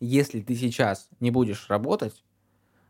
[0.00, 2.24] Если ты сейчас не будешь работать,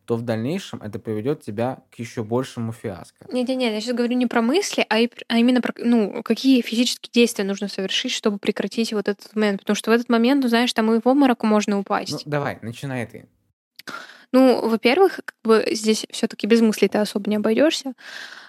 [0.07, 3.27] то в дальнейшем это приведет тебя к еще большему фиаско.
[3.31, 7.11] Не-не-не, я сейчас говорю не про мысли, а, и а именно про ну, какие физические
[7.13, 9.61] действия нужно совершить, чтобы прекратить вот этот момент.
[9.61, 12.23] Потому что в этот момент, ну, знаешь, там и в обморок можно Ну, упасть.
[12.25, 13.27] давай, начинай ты.
[14.33, 17.95] Ну, во-первых, как бы здесь все-таки без мыслей ты особо не обойдешься.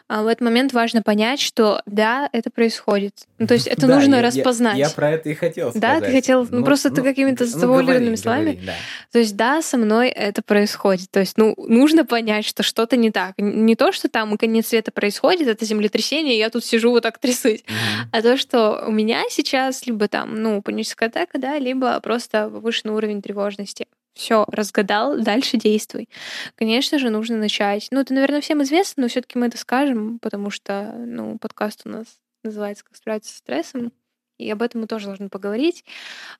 [0.09, 3.13] А в этот момент важно понять, что да, это происходит.
[3.39, 4.77] Ну, то есть это Да, нужно я- я- распознать.
[4.77, 6.11] Я, про это и хотел Да, ты сказать.
[6.15, 8.51] хотел, ну, просто ты какими-то г- завуалированными словами.
[8.51, 8.73] говори, да.
[9.11, 11.11] То есть да, со мной это происходит.
[11.11, 13.33] То есть, ну, нужно понять, что что-то не так.
[13.37, 17.17] Не то, что там конец света происходит, это землетрясение, и я тут сижу вот так
[17.17, 17.63] трясусь.
[17.67, 18.09] Мгм.
[18.13, 22.93] А то, что у меня сейчас либо там, ну, паническая атака, да, либо просто повышенный
[22.93, 23.87] уровень тревожности.
[24.17, 26.09] Все, разгадал, дальше действуй.
[26.55, 27.87] Конечно же, нужно начать.
[27.91, 31.89] Ну, это, наверное, всем известно, но все-таки мы это скажем, потому что, ну, подкаст у
[31.89, 32.07] нас
[32.43, 33.91] называется «Как справиться со стрессом»,
[34.39, 35.85] и об этом мы тоже должны поговорить.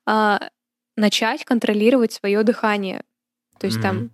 [0.06, 0.50] А,
[0.96, 3.02] начать контролировать свое дыхание.
[3.60, 4.10] То есть там Мгм.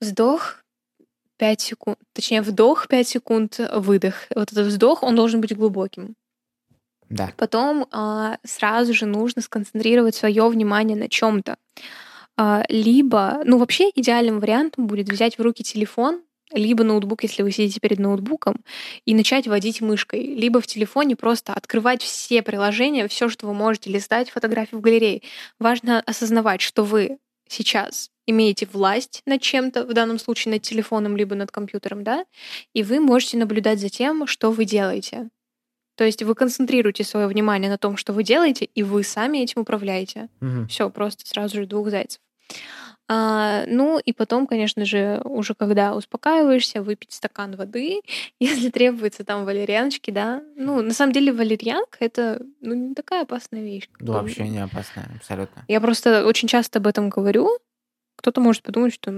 [0.00, 0.58] вздох
[1.38, 4.14] 5 секунд, точнее, вдох 5 секунд, выдох.
[4.34, 6.14] Вот этот вздох, он должен быть глубоким.
[7.08, 7.32] Да.
[7.36, 11.56] Потом а, сразу же нужно сконцентрировать свое внимание на чем-то.
[12.68, 16.22] Либо, ну вообще идеальным вариантом будет взять в руки телефон,
[16.52, 18.56] либо ноутбук, если вы сидите перед ноутбуком,
[19.04, 23.90] и начать водить мышкой, либо в телефоне просто открывать все приложения, все, что вы можете
[23.90, 25.22] листать, фотографии в галерее.
[25.58, 27.18] Важно осознавать, что вы
[27.48, 32.24] сейчас имеете власть над чем-то, в данном случае над телефоном, либо над компьютером, да,
[32.72, 35.28] и вы можете наблюдать за тем, что вы делаете.
[35.96, 39.62] То есть вы концентрируете свое внимание на том, что вы делаете, и вы сами этим
[39.62, 40.28] управляете.
[40.40, 40.68] Мгм.
[40.68, 42.20] Все, просто сразу же двух зайцев.
[43.08, 48.00] А, ну и потом, конечно же, уже когда успокаиваешься, выпить стакан воды,
[48.40, 50.42] если требуется там валерьяночки, да.
[50.56, 53.88] Ну, на самом деле валерьянка— это ну, не такая опасная вещь.
[54.00, 55.64] Да, вообще не опасная, абсолютно.
[55.68, 57.58] Я просто очень часто об этом говорю.
[58.16, 59.10] Кто-то может подумать, что,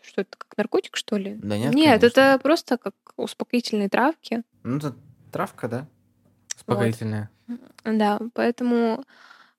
[0.00, 1.34] что это как наркотик, что ли.
[1.42, 2.20] Да нет, Нет, конечно.
[2.20, 4.42] это просто как успокоительные травки.
[4.62, 4.94] Ну, это
[5.32, 5.86] травка, да?
[6.56, 7.30] Успокоительная.
[7.84, 9.04] Да, поэтому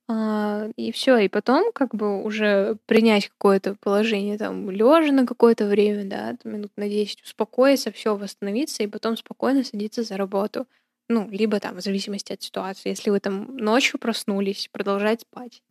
[0.08, 6.06] и все, и потом как бы уже принять какое-то положение там лежа на какое-то время,
[6.06, 10.68] да, минут на 10, успокоиться, все восстановиться, и потом спокойно садиться за работу.
[11.08, 15.64] Ну, либо там, в зависимости от ситуации, если вы там ночью проснулись, продолжать спать.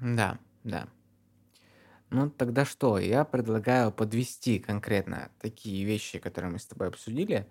[0.00, 0.86] Да, да.
[2.10, 2.98] Ну, тогда что?
[2.98, 7.46] Я предлагаю подвести конкретно такие вещи, которые мы с тобой обсудили.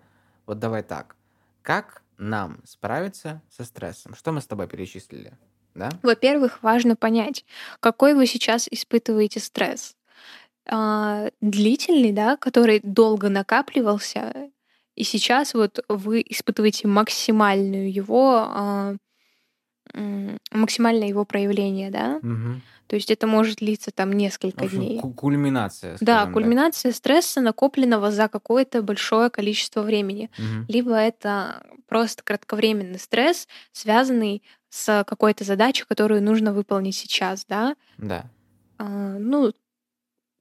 [0.46, 1.16] Вот давай так.
[1.62, 4.14] Как нам справиться со стрессом?
[4.14, 5.32] Что мы с тобой перечислили?
[5.74, 5.90] Да?
[6.02, 7.44] Во-первых, важно понять,
[7.80, 9.96] какой вы сейчас испытываете стресс.
[10.66, 14.50] А, длительный, да, который долго накапливался,
[14.94, 18.96] и сейчас вот вы испытываете максимальную его, а,
[20.52, 22.18] максимальное его проявление, да.
[22.22, 22.62] Мгм.
[22.86, 25.00] То есть это может длиться там несколько общем, дней.
[25.00, 26.32] ку- кульминация, Да, скажем так.
[26.34, 30.28] кульминация стресса, накопленного за какое-то большое количество времени.
[30.38, 30.66] Мгм.
[30.68, 37.76] Либо это просто кратковременный стресс, связанный с какой-то задачей, которую нужно выполнить сейчас, да.
[37.98, 38.24] Да.
[38.78, 38.84] А,
[39.18, 39.52] ну,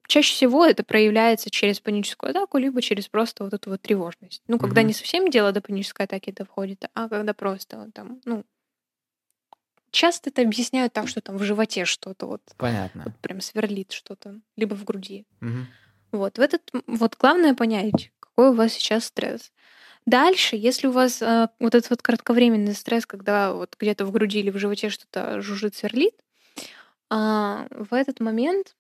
[0.08, 4.41] чаще всего это проявляется через паническую атаку, либо через просто вот эту вот тревожность.
[4.47, 4.88] Ну, когда Мгм.
[4.88, 8.43] не совсем дело до панической атаки доходит, а когда просто вот там, ну,
[9.92, 13.04] часто это объясняют так, что там в животе что-то вот, Понятно.
[13.06, 15.26] вот прям сверлит что-то, либо в груди.
[15.42, 15.68] Мгм.
[16.12, 19.52] Вот, в этот, вот главное понять, какой у вас сейчас стресс.
[20.06, 24.40] Дальше, если у вас а, вот этот вот кратковременный стресс, когда вот где-то в груди
[24.40, 26.16] или в животе что-то жужжит, сверлит,
[27.10, 28.76] а, в этот момент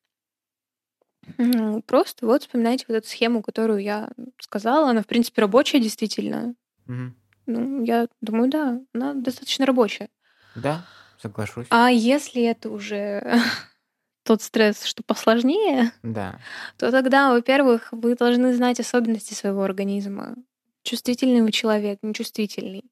[1.37, 4.89] м, просто вот вспоминайте вот эту схему, которую я сказала.
[4.89, 6.55] Она, в принципе, рабочая действительно.
[6.85, 7.15] Мгм.
[7.45, 10.09] Ну, я думаю, да, она достаточно рабочая.
[10.55, 10.85] Да,
[11.21, 11.67] соглашусь.
[11.69, 13.21] А если это уже
[14.23, 16.39] тот стресс, что посложнее, Да.
[16.77, 20.35] то тогда, во-первых, вы должны знать особенности своего организма.
[20.83, 22.91] Чувствительный вы человек, нечувствительный.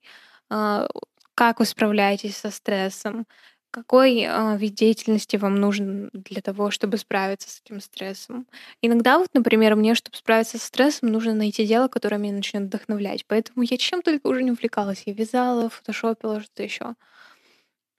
[0.49, 0.87] А,
[1.35, 3.27] Как вы справляетесь со стрессом?
[3.71, 8.47] Какой а, вид деятельности вам нужен для того, чтобы справиться с этим стрессом?
[8.81, 13.25] Иногда, вот, например, мне, чтобы справиться со стрессом, нужно найти дело, которое меня начнет вдохновлять.
[13.27, 15.03] Поэтому я чем только уже не увлекалась.
[15.05, 16.95] Я вязала, фотошопила, что-то еще.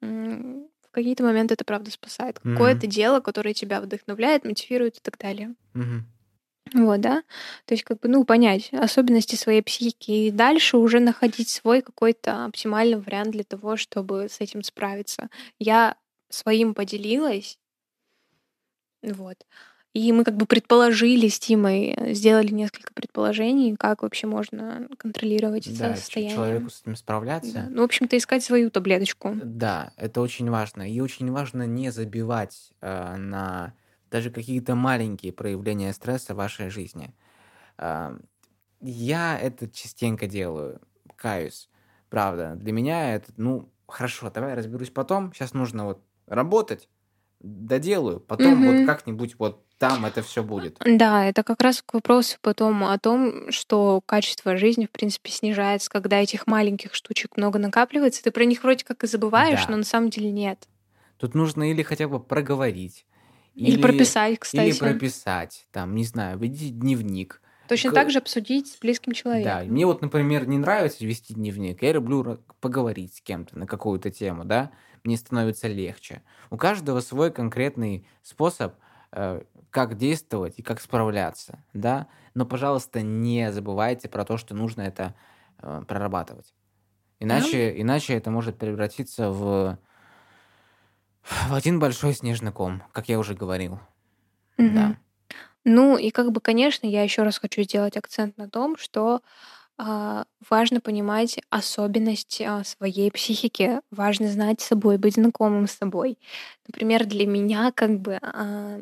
[0.01, 2.39] В какие-то моменты это правда спасает.
[2.43, 2.55] Мгм.
[2.55, 5.55] Какое-то дело, которое тебя вдохновляет, мотивирует и так далее.
[5.75, 6.07] Мгм.
[6.75, 7.23] Вот, да.
[7.65, 12.45] То есть, как бы, ну, понять особенности своей психики и дальше уже находить свой какой-то
[12.45, 15.31] оптимальный вариант для того, чтобы с этим справиться.
[15.59, 15.97] Я
[16.29, 17.59] своим поделилась.
[19.03, 19.47] Вот.
[19.95, 25.99] И мы как бы предположили с Тимой, сделали несколько предположений, как вообще можно контролировать Да,
[25.99, 26.25] это состояние.
[26.25, 26.97] человеку с этим
[27.43, 27.65] Да.
[27.65, 27.71] справляться.
[27.71, 29.37] Ну, в общем-то, искать свою таблеточку.
[29.41, 30.91] Да, это очень важно.
[30.91, 33.75] И очень важно не забивать э, на
[34.11, 37.15] даже какие-то маленькие проявления стресса в вашей жизни.
[37.79, 38.17] А,
[38.81, 40.83] Я это частенько делаю,
[41.17, 41.71] каюсь.
[42.11, 45.33] Правда, для меня это, ну, хорошо, давай разберусь потом.
[45.35, 46.91] Сейчас нужно вот работать,
[47.41, 48.83] доделаю, потом вот Мгм.
[48.83, 50.79] как-нибудь вот там это все будет.
[50.85, 55.89] Да, это как раз к вопросу потом о том, что качество жизни, в принципе, снижается,
[55.89, 58.23] когда этих маленьких штучек много накапливается.
[58.23, 59.71] Ты про них вроде как и забываешь, Да.
[59.73, 60.67] но на самом деле нет.
[61.17, 63.07] Тут нужно или хотя бы проговорить,
[63.55, 64.79] Или прописать, или кстати.
[64.79, 67.41] прописать, там, не знаю, ведите дневник.
[67.69, 69.69] Точно К- так же обсудить с близким Да, человеком.
[69.69, 71.83] мне вот, например, не нравится вести дневник.
[71.83, 74.71] Я люблю поговорить с кем-то на какую-то тему, да,
[75.05, 76.23] мне становится легче.
[76.51, 78.75] У каждого свой конкретный способ,
[79.13, 79.43] э,
[79.79, 82.09] как действовать и как справляться, да.
[82.35, 85.15] Но, пожалуйста, не забывайте про то, что нужно это
[85.63, 86.53] э, прорабатывать.
[87.21, 89.79] Иначе, иначе это может превратиться в,
[91.23, 93.79] в один большой снежный ком, как я уже говорил.
[94.57, 94.75] Мгм.
[94.75, 94.97] Да.
[95.65, 99.21] Ну и как бы, конечно, я еще раз хочу сделать акцент на том, что
[99.77, 106.19] а, важно понимать особенности а, своей психики, важно знать собой, быть знакомым с собой.
[106.67, 108.81] Например, для меня как бы а,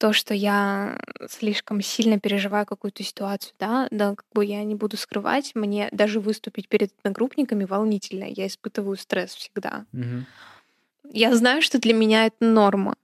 [0.00, 0.98] то, что я
[1.28, 6.20] слишком сильно переживаю какую-то ситуацию, да, да, как бы я не буду скрывать, мне даже
[6.20, 9.84] выступить перед одногруппниками волнительно, я испытываю стресс всегда.
[9.92, 10.24] Мгм.
[11.12, 12.96] Я знаю, что для меня это норма.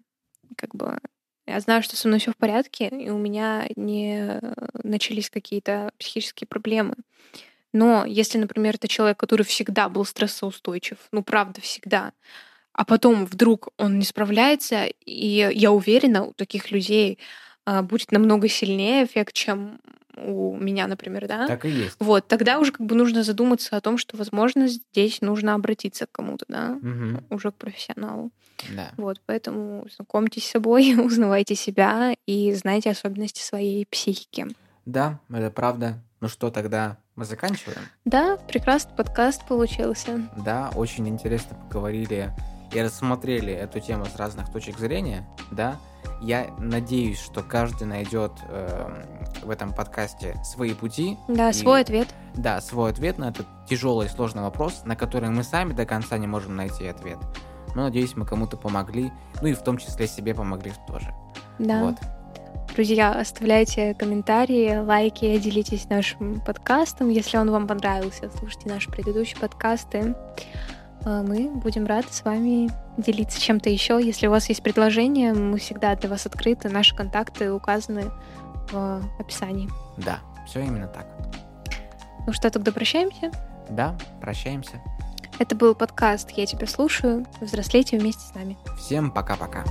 [0.56, 0.98] Как бы
[1.46, 4.40] я знаю, что со мной все в порядке, и у меня не
[4.82, 6.94] начались какие-то психические проблемы.
[7.74, 12.14] Но если, например, это человек, который всегда был стрессоустойчив, ну правда, всегда,
[12.76, 17.18] а потом вдруг он не справляется, и я уверена, у таких людей
[17.64, 19.80] а, будет намного сильнее эффект, чем
[20.14, 21.46] у меня, например, да?
[21.46, 21.96] Так и есть.
[21.98, 26.12] Вот, тогда уже как бы нужно задуматься о том, что, возможно, здесь нужно обратиться к
[26.12, 27.24] кому-то, да, Мгм.
[27.30, 28.30] уже к профессионалу.
[28.74, 28.90] Да.
[28.98, 34.48] Вот, поэтому знакомьтесь с собой, узнавайте себя и знайте особенности своей психики.
[34.84, 36.02] Да, это правда.
[36.20, 37.80] Ну что, тогда мы заканчиваем?
[38.04, 40.28] Да, прекрасный подкаст получился.
[40.44, 42.32] Да, очень интересно поговорили
[42.76, 45.76] и рассмотрели эту тему с разных точек зрения, да.
[46.20, 49.02] Я надеюсь, что каждый найдет эм,
[49.42, 51.16] в этом подкасте свои пути.
[51.28, 52.08] Да, И- свой ответ.
[52.34, 56.18] Да, свой ответ на этот тяжелый и сложный вопрос, на который мы сами до конца
[56.18, 57.18] не можем найти ответ.
[57.74, 59.10] Но надеюсь, мы кому-то помогли,
[59.40, 61.14] ну и в том числе себе помогли тоже.
[61.58, 61.82] Да.
[61.82, 61.96] Вот.
[62.74, 67.08] Друзья, оставляйте комментарии, лайки, делитесь нашим подкастом.
[67.08, 70.14] Если он вам понравился, слушайте наши предыдущие подкасты.
[71.06, 74.00] А Мы будем рады с вами делиться чем-то еще.
[74.02, 76.68] Если у вас есть предложения, мы всегда для вас открыты.
[76.68, 78.10] Наши контакты указаны
[78.72, 79.70] в описании.
[79.96, 81.06] Да, все именно так.
[82.26, 83.30] Ну что, тогда прощаемся.
[83.70, 84.82] Да, прощаемся.
[85.38, 87.24] Это был подкаст «Я тебя слушаю».
[87.40, 88.58] Взрослейте вместе с нами.
[88.76, 89.64] Всем пока-пока.